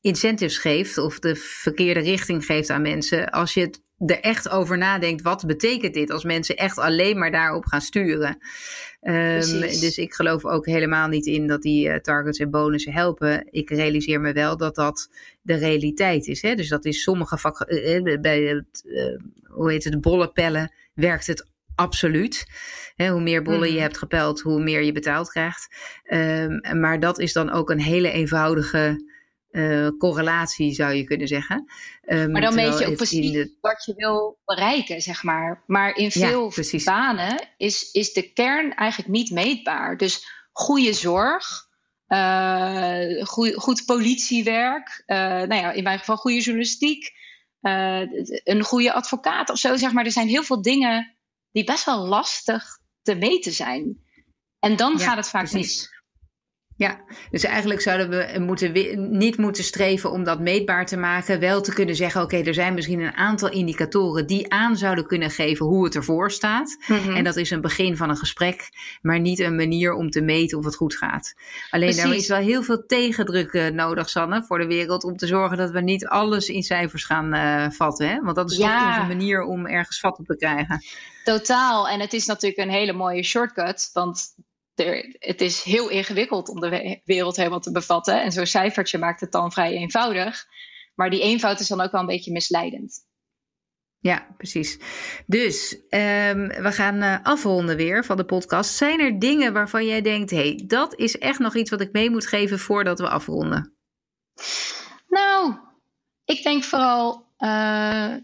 incentives 0.00 0.58
geeft 0.58 0.98
of 0.98 1.18
de 1.18 1.36
verkeerde 1.36 2.00
richting 2.00 2.44
geeft 2.44 2.70
aan 2.70 2.82
mensen. 2.82 3.30
Als 3.30 3.54
je 3.54 3.60
het 3.60 3.82
er 3.98 4.20
echt 4.20 4.48
over 4.48 4.78
nadenkt, 4.78 5.22
wat 5.22 5.46
betekent 5.46 5.94
dit 5.94 6.10
als 6.10 6.24
mensen 6.24 6.56
echt 6.56 6.78
alleen 6.78 7.18
maar 7.18 7.30
daarop 7.30 7.66
gaan 7.66 7.80
sturen. 7.80 8.38
Um, 9.02 9.60
dus 9.60 9.98
ik 9.98 10.14
geloof 10.14 10.44
ook 10.44 10.66
helemaal 10.66 11.08
niet 11.08 11.26
in 11.26 11.46
dat 11.46 11.62
die 11.62 11.88
uh, 11.88 11.96
targets 11.96 12.38
en 12.38 12.50
bonussen 12.50 12.92
helpen. 12.92 13.46
Ik 13.50 13.70
realiseer 13.70 14.20
me 14.20 14.32
wel 14.32 14.56
dat 14.56 14.74
dat 14.74 15.10
de 15.42 15.54
realiteit 15.54 16.26
is. 16.26 16.42
Hè? 16.42 16.54
Dus 16.54 16.68
dat 16.68 16.84
is 16.84 17.02
sommige 17.02 17.38
vak, 17.38 17.64
uh, 17.68 18.20
bij 18.20 18.42
het, 18.42 18.82
uh, 18.84 19.18
hoe 19.44 19.70
heet 19.70 19.84
het, 19.84 20.00
bollenpellen 20.00 20.72
werkt 20.94 21.26
het 21.26 21.46
absoluut. 21.74 22.46
He, 22.96 23.08
hoe 23.08 23.22
meer 23.22 23.42
bollen 23.42 23.68
je 23.68 23.72
mhm. 23.72 23.82
hebt 23.82 23.98
gepeld, 23.98 24.40
hoe 24.40 24.62
meer 24.62 24.82
je 24.82 24.92
betaald 24.92 25.28
krijgt. 25.28 25.74
Um, 26.12 26.80
maar 26.80 27.00
dat 27.00 27.18
is 27.18 27.32
dan 27.32 27.50
ook 27.50 27.70
een 27.70 27.80
hele 27.80 28.10
eenvoudige 28.10 29.14
uh, 29.56 29.88
correlatie, 29.98 30.74
zou 30.74 30.92
je 30.92 31.04
kunnen 31.04 31.28
zeggen. 31.28 31.64
Um, 32.02 32.30
maar 32.30 32.40
dan 32.40 32.54
weet 32.54 32.78
je 32.78 32.86
ook 32.86 32.96
precies 32.96 33.32
de... 33.32 33.56
wat 33.60 33.84
je 33.84 33.94
wil 33.94 34.38
bereiken, 34.44 35.00
zeg 35.00 35.22
maar. 35.22 35.62
Maar 35.66 35.96
in 35.96 36.10
veel 36.10 36.52
ja, 36.56 36.78
banen 36.84 37.48
is, 37.56 37.90
is 37.90 38.12
de 38.12 38.32
kern 38.32 38.74
eigenlijk 38.74 39.10
niet 39.10 39.30
meetbaar. 39.30 39.96
Dus 39.96 40.26
goede 40.52 40.92
zorg, 40.92 41.68
uh, 42.08 43.24
goed, 43.24 43.54
goed 43.54 43.84
politiewerk, 43.84 45.02
uh, 45.06 45.16
nou 45.18 45.54
ja, 45.54 45.72
in 45.72 45.82
mijn 45.82 45.98
geval 45.98 46.16
goede 46.16 46.40
journalistiek, 46.40 47.12
een 48.44 48.62
goede 48.62 48.92
advocaat 48.92 49.50
of 49.50 49.58
zo, 49.58 49.76
zeg 49.76 49.92
maar. 49.92 50.04
Er 50.04 50.10
zijn 50.10 50.28
heel 50.28 50.42
veel 50.42 50.62
dingen 50.62 51.16
die 51.52 51.64
best 51.64 51.84
wel 51.84 52.06
lastig 52.06 52.64
te 53.02 53.14
meten 53.14 53.52
zijn. 53.52 54.04
En 54.58 54.76
dan 54.76 54.98
gaat 54.98 55.16
het 55.16 55.28
vaak 55.28 55.50
precies. 55.50 55.80
mis. 55.80 55.95
Ja, 56.78 57.00
dus 57.30 57.44
eigenlijk 57.44 57.80
zouden 57.80 58.08
we 58.08 58.38
moeten, 58.38 58.72
niet 59.18 59.36
moeten 59.36 59.64
streven 59.64 60.10
om 60.10 60.24
dat 60.24 60.40
meetbaar 60.40 60.86
te 60.86 60.96
maken. 60.96 61.40
Wel 61.40 61.60
te 61.60 61.72
kunnen 61.72 61.96
zeggen, 61.96 62.22
oké, 62.22 62.36
er 62.36 62.54
zijn 62.54 62.74
misschien 62.74 63.00
een 63.00 63.14
aantal 63.14 63.50
indicatoren 63.50 64.26
die 64.26 64.52
aan 64.52 64.76
zouden 64.76 65.06
kunnen 65.06 65.30
geven 65.30 65.66
hoe 65.66 65.84
het 65.84 65.94
ervoor 65.94 66.30
staat. 66.30 66.76
Mhm. 66.86 67.16
En 67.16 67.24
dat 67.24 67.36
is 67.36 67.50
een 67.50 67.60
begin 67.60 67.96
van 67.96 68.10
een 68.10 68.16
gesprek, 68.16 68.68
maar 69.02 69.20
niet 69.20 69.38
een 69.38 69.56
manier 69.56 69.94
om 69.94 70.10
te 70.10 70.20
meten 70.20 70.58
of 70.58 70.64
het 70.64 70.76
goed 70.76 70.96
gaat. 70.96 71.34
Alleen 71.70 71.88
Precies. 71.88 72.04
daar 72.04 72.16
is 72.16 72.28
wel 72.28 72.38
heel 72.38 72.62
veel 72.62 72.86
tegendruk 72.86 73.52
uh, 73.52 73.68
nodig, 73.68 74.08
Sanne, 74.08 74.44
voor 74.44 74.58
de 74.58 74.66
wereld. 74.66 75.04
Om 75.04 75.16
te 75.16 75.26
zorgen 75.26 75.56
dat 75.56 75.70
we 75.70 75.80
niet 75.80 76.06
alles 76.06 76.48
in 76.48 76.62
cijfers 76.62 77.04
gaan 77.04 77.34
uh, 77.34 77.70
vatten. 77.70 78.08
Hè? 78.08 78.20
Want 78.22 78.36
dat 78.36 78.50
is 78.50 78.56
ja. 78.56 78.78
toch 78.78 78.98
onze 78.98 79.16
manier 79.16 79.42
om 79.42 79.66
ergens 79.66 80.00
vat 80.00 80.18
op 80.18 80.26
te 80.26 80.36
krijgen. 80.36 80.82
Totaal. 81.24 81.88
En 81.88 82.00
het 82.00 82.12
is 82.12 82.26
natuurlijk 82.26 82.60
een 82.60 82.74
hele 82.74 82.92
mooie 82.92 83.22
shortcut. 83.22 83.90
Want 83.92 84.34
er, 84.80 85.16
het 85.18 85.40
is 85.40 85.62
heel 85.62 85.88
ingewikkeld 85.88 86.48
om 86.48 86.60
de 86.60 87.00
wereld 87.04 87.36
helemaal 87.36 87.60
te 87.60 87.72
bevatten. 87.72 88.22
En 88.22 88.32
zo'n 88.32 88.46
cijfertje 88.46 88.98
maakt 88.98 89.20
het 89.20 89.32
dan 89.32 89.52
vrij 89.52 89.72
eenvoudig. 89.72 90.44
Maar 90.94 91.10
die 91.10 91.20
eenvoud 91.20 91.60
is 91.60 91.68
dan 91.68 91.80
ook 91.80 91.92
wel 91.92 92.00
een 92.00 92.06
beetje 92.06 92.32
misleidend. 92.32 93.04
Ja, 93.98 94.34
precies. 94.36 94.78
Dus 95.26 95.72
um, 95.72 96.48
we 96.48 96.72
gaan 96.72 97.02
uh, 97.02 97.16
afronden 97.22 97.76
weer 97.76 98.04
van 98.04 98.16
de 98.16 98.24
podcast. 98.24 98.74
Zijn 98.74 99.00
er 99.00 99.18
dingen 99.18 99.52
waarvan 99.52 99.86
jij 99.86 100.02
denkt: 100.02 100.30
hé, 100.30 100.36
hey, 100.36 100.62
dat 100.66 100.98
is 100.98 101.18
echt 101.18 101.38
nog 101.38 101.56
iets 101.56 101.70
wat 101.70 101.80
ik 101.80 101.92
mee 101.92 102.10
moet 102.10 102.26
geven 102.26 102.58
voordat 102.58 102.98
we 102.98 103.08
afronden? 103.08 103.76
Nou, 105.08 105.54
ik 106.24 106.42
denk 106.42 106.64
vooral 106.64 107.26
uh, 107.38 108.14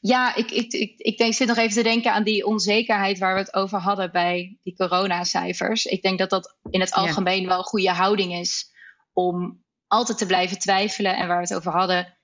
ja, 0.00 0.34
ik, 0.34 0.50
ik, 0.50 0.72
ik, 0.72 0.98
ik 0.98 1.18
denk, 1.18 1.34
zit 1.34 1.48
nog 1.48 1.56
even 1.56 1.76
te 1.76 1.82
denken 1.82 2.12
aan 2.12 2.22
die 2.22 2.46
onzekerheid 2.46 3.18
waar 3.18 3.34
we 3.34 3.40
het 3.40 3.54
over 3.54 3.78
hadden 3.78 4.12
bij 4.12 4.58
die 4.62 4.76
coronacijfers. 4.76 5.84
Ik 5.84 6.02
denk 6.02 6.18
dat 6.18 6.30
dat 6.30 6.56
in 6.70 6.80
het 6.80 6.92
algemeen 6.92 7.46
wel 7.46 7.58
een 7.58 7.64
goede 7.64 7.90
houding 7.90 8.32
is 8.32 8.70
om 9.12 9.64
altijd 9.86 10.18
te 10.18 10.26
blijven 10.26 10.58
twijfelen. 10.58 11.16
En 11.16 11.28
waar 11.28 11.36
we 11.36 11.42
het 11.42 11.54
over 11.54 11.72
hadden, 11.72 12.18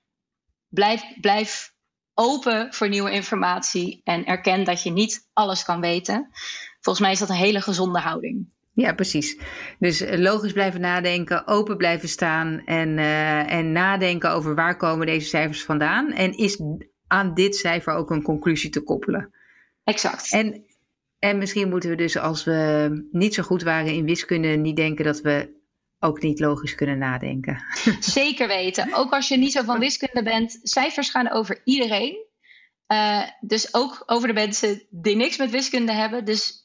blijf, 0.67 1.03
blijf 1.21 1.73
open 2.13 2.73
voor 2.73 2.89
nieuwe 2.89 3.11
informatie 3.11 4.01
en 4.03 4.25
erken 4.25 4.63
dat 4.63 4.83
je 4.83 4.91
niet 4.91 5.29
alles 5.33 5.63
kan 5.63 5.81
weten. 5.81 6.29
Volgens 6.79 7.05
mij 7.05 7.13
is 7.13 7.19
dat 7.19 7.29
een 7.29 7.35
hele 7.35 7.61
gezonde 7.61 7.99
houding. 7.99 8.51
Ja, 8.73 8.93
precies. 8.93 9.37
Dus 9.79 10.03
logisch 10.05 10.51
blijven 10.51 10.81
nadenken, 10.81 11.47
open 11.47 11.77
blijven 11.77 12.09
staan 12.09 12.61
en, 12.65 12.97
uh, 12.97 13.51
en 13.51 13.71
nadenken 13.71 14.31
over 14.31 14.55
waar 14.55 14.77
komen 14.77 15.05
deze 15.05 15.27
cijfers 15.27 15.63
vandaan. 15.63 16.11
En 16.11 16.37
is 16.37 16.61
aan 17.13 17.33
dit 17.33 17.55
cijfer 17.55 17.93
ook 17.93 18.09
een 18.09 18.21
conclusie 18.21 18.69
te 18.69 18.81
koppelen. 18.81 19.33
Exact. 19.83 20.31
En, 20.31 20.65
en 21.19 21.37
misschien 21.37 21.69
moeten 21.69 21.89
we 21.89 21.95
dus 21.95 22.17
als 22.17 22.43
we 22.43 23.07
niet 23.11 23.33
zo 23.33 23.43
goed 23.43 23.63
waren 23.63 23.93
in 23.93 24.05
wiskunde 24.05 24.47
niet 24.47 24.75
denken 24.75 25.05
dat 25.05 25.21
we 25.21 25.61
ook 25.99 26.21
niet 26.21 26.39
logisch 26.39 26.75
kunnen 26.75 26.97
nadenken. 26.97 27.63
Zeker 27.99 28.47
weten. 28.47 28.93
Ook 28.93 29.11
als 29.11 29.27
je 29.27 29.37
niet 29.37 29.51
zo 29.51 29.63
van 29.63 29.79
wiskunde 29.79 30.23
bent, 30.23 30.59
cijfers 30.63 31.09
gaan 31.09 31.31
over 31.31 31.61
iedereen. 31.63 32.25
Uh, 32.87 33.23
dus 33.41 33.73
ook 33.73 34.03
over 34.05 34.27
de 34.27 34.33
mensen 34.33 34.83
die 34.89 35.15
niks 35.15 35.37
met 35.37 35.51
wiskunde 35.51 35.91
hebben. 35.91 36.25
Dus 36.25 36.62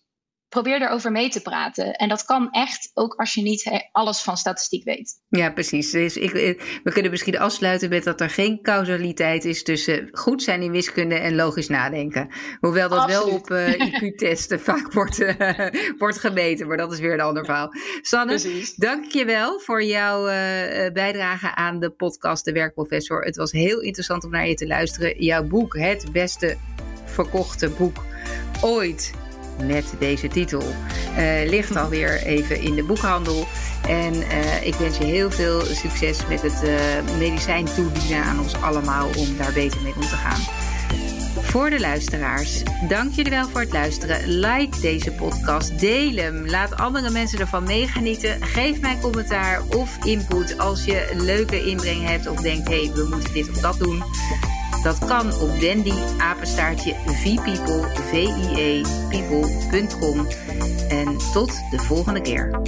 probeer 0.48 0.82
erover 0.82 1.12
mee 1.12 1.28
te 1.28 1.42
praten. 1.42 1.92
En 1.94 2.08
dat 2.08 2.24
kan 2.24 2.50
echt 2.50 2.90
ook 2.94 3.14
als 3.14 3.34
je 3.34 3.42
niet 3.42 3.88
alles 3.92 4.20
van 4.20 4.36
statistiek 4.36 4.84
weet. 4.84 5.20
Ja, 5.28 5.50
precies. 5.50 5.90
Dus 5.90 6.16
ik, 6.16 6.32
eh, 6.32 6.60
we 6.84 6.92
kunnen 6.92 7.10
misschien 7.10 7.38
afsluiten 7.38 7.88
met 7.88 8.04
dat 8.04 8.20
er 8.20 8.30
geen 8.30 8.62
causaliteit 8.62 9.44
is 9.44 9.62
tussen 9.62 10.08
goed 10.12 10.42
zijn 10.42 10.62
in 10.62 10.70
wiskunde 10.70 11.14
en 11.14 11.34
logisch 11.34 11.68
nadenken. 11.68 12.28
Hoewel 12.60 12.88
dat 12.88 13.06
wel 13.06 13.28
op 13.28 13.50
uh, 13.50 13.74
eh, 13.74 13.80
IQ-testen 13.92 14.60
vaak 14.60 14.92
wordt, 14.92 15.20
uh, 15.20 15.68
wordt 15.98 16.18
gemeten, 16.18 16.66
maar 16.66 16.76
dat 16.76 16.92
is 16.92 16.98
weer 16.98 17.12
een 17.12 17.20
ander 17.20 17.44
verhaal. 17.44 17.72
Sanne, 18.02 18.64
dank 18.76 19.12
je 19.12 19.24
wel 19.24 19.60
voor 19.60 19.84
jouw 19.84 20.24
bijdrage 20.92 21.54
aan 21.54 21.80
de 21.80 21.90
podcast 21.90 22.44
De 22.44 22.52
Werkprofessor. 22.52 23.24
Het 23.24 23.36
was 23.36 23.52
heel 23.52 23.80
interessant 23.80 24.24
om 24.24 24.30
naar 24.30 24.48
je 24.48 24.54
te 24.54 24.66
luisteren. 24.66 25.22
Jouw 25.22 25.44
boek, 25.44 25.76
het 25.78 26.12
beste 26.12 26.56
verkochte 27.04 27.68
boek 27.68 28.04
ooit 28.60 29.12
met 29.66 29.94
deze 29.98 30.28
titel. 30.28 30.62
Uh, 31.18 31.48
ligt 31.48 31.76
alweer 31.76 32.22
even 32.22 32.60
in 32.60 32.74
de 32.74 32.82
boekhandel. 32.82 33.46
En 33.88 34.14
uh, 34.14 34.66
ik 34.66 34.74
wens 34.74 34.98
je 34.98 35.04
heel 35.04 35.30
veel 35.30 35.60
succes 35.60 36.26
met 36.28 36.42
het 36.42 36.62
uh, 36.64 37.18
medicijn 37.18 37.64
toedienen 37.64 38.24
aan 38.24 38.40
ons 38.40 38.54
allemaal 38.60 39.08
om 39.16 39.36
daar 39.36 39.52
beter 39.52 39.82
mee 39.82 39.94
om 39.94 40.00
te 40.00 40.16
gaan. 40.16 40.40
Voor 41.42 41.70
de 41.70 41.80
luisteraars, 41.80 42.62
dank 42.88 43.12
jullie 43.12 43.30
wel 43.30 43.48
voor 43.48 43.60
het 43.60 43.72
luisteren. 43.72 44.28
Like 44.28 44.80
deze 44.80 45.12
podcast, 45.12 45.80
deel 45.80 46.16
hem, 46.16 46.46
laat 46.46 46.76
andere 46.76 47.10
mensen 47.10 47.38
ervan 47.38 47.62
meegenieten. 47.62 48.42
Geef 48.42 48.80
mij 48.80 48.98
commentaar 49.00 49.62
of 49.68 50.04
input 50.04 50.58
als 50.58 50.84
je 50.84 51.10
leuke 51.14 51.64
inbreng 51.64 52.06
hebt 52.06 52.28
of 52.28 52.40
denkt: 52.40 52.68
hé, 52.68 52.84
hey, 52.84 52.94
we 52.94 53.08
moeten 53.10 53.32
dit 53.32 53.48
of 53.48 53.56
dat 53.56 53.78
doen. 53.78 54.02
Dat 54.82 54.98
kan 54.98 55.26
op 55.40 55.60
dandy 55.60 55.92
apenstaartje 56.18 56.94
vpeople, 57.06 57.88
e. 58.56 58.82
En 60.88 61.16
tot 61.32 61.52
de 61.70 61.78
volgende 61.78 62.20
keer. 62.20 62.60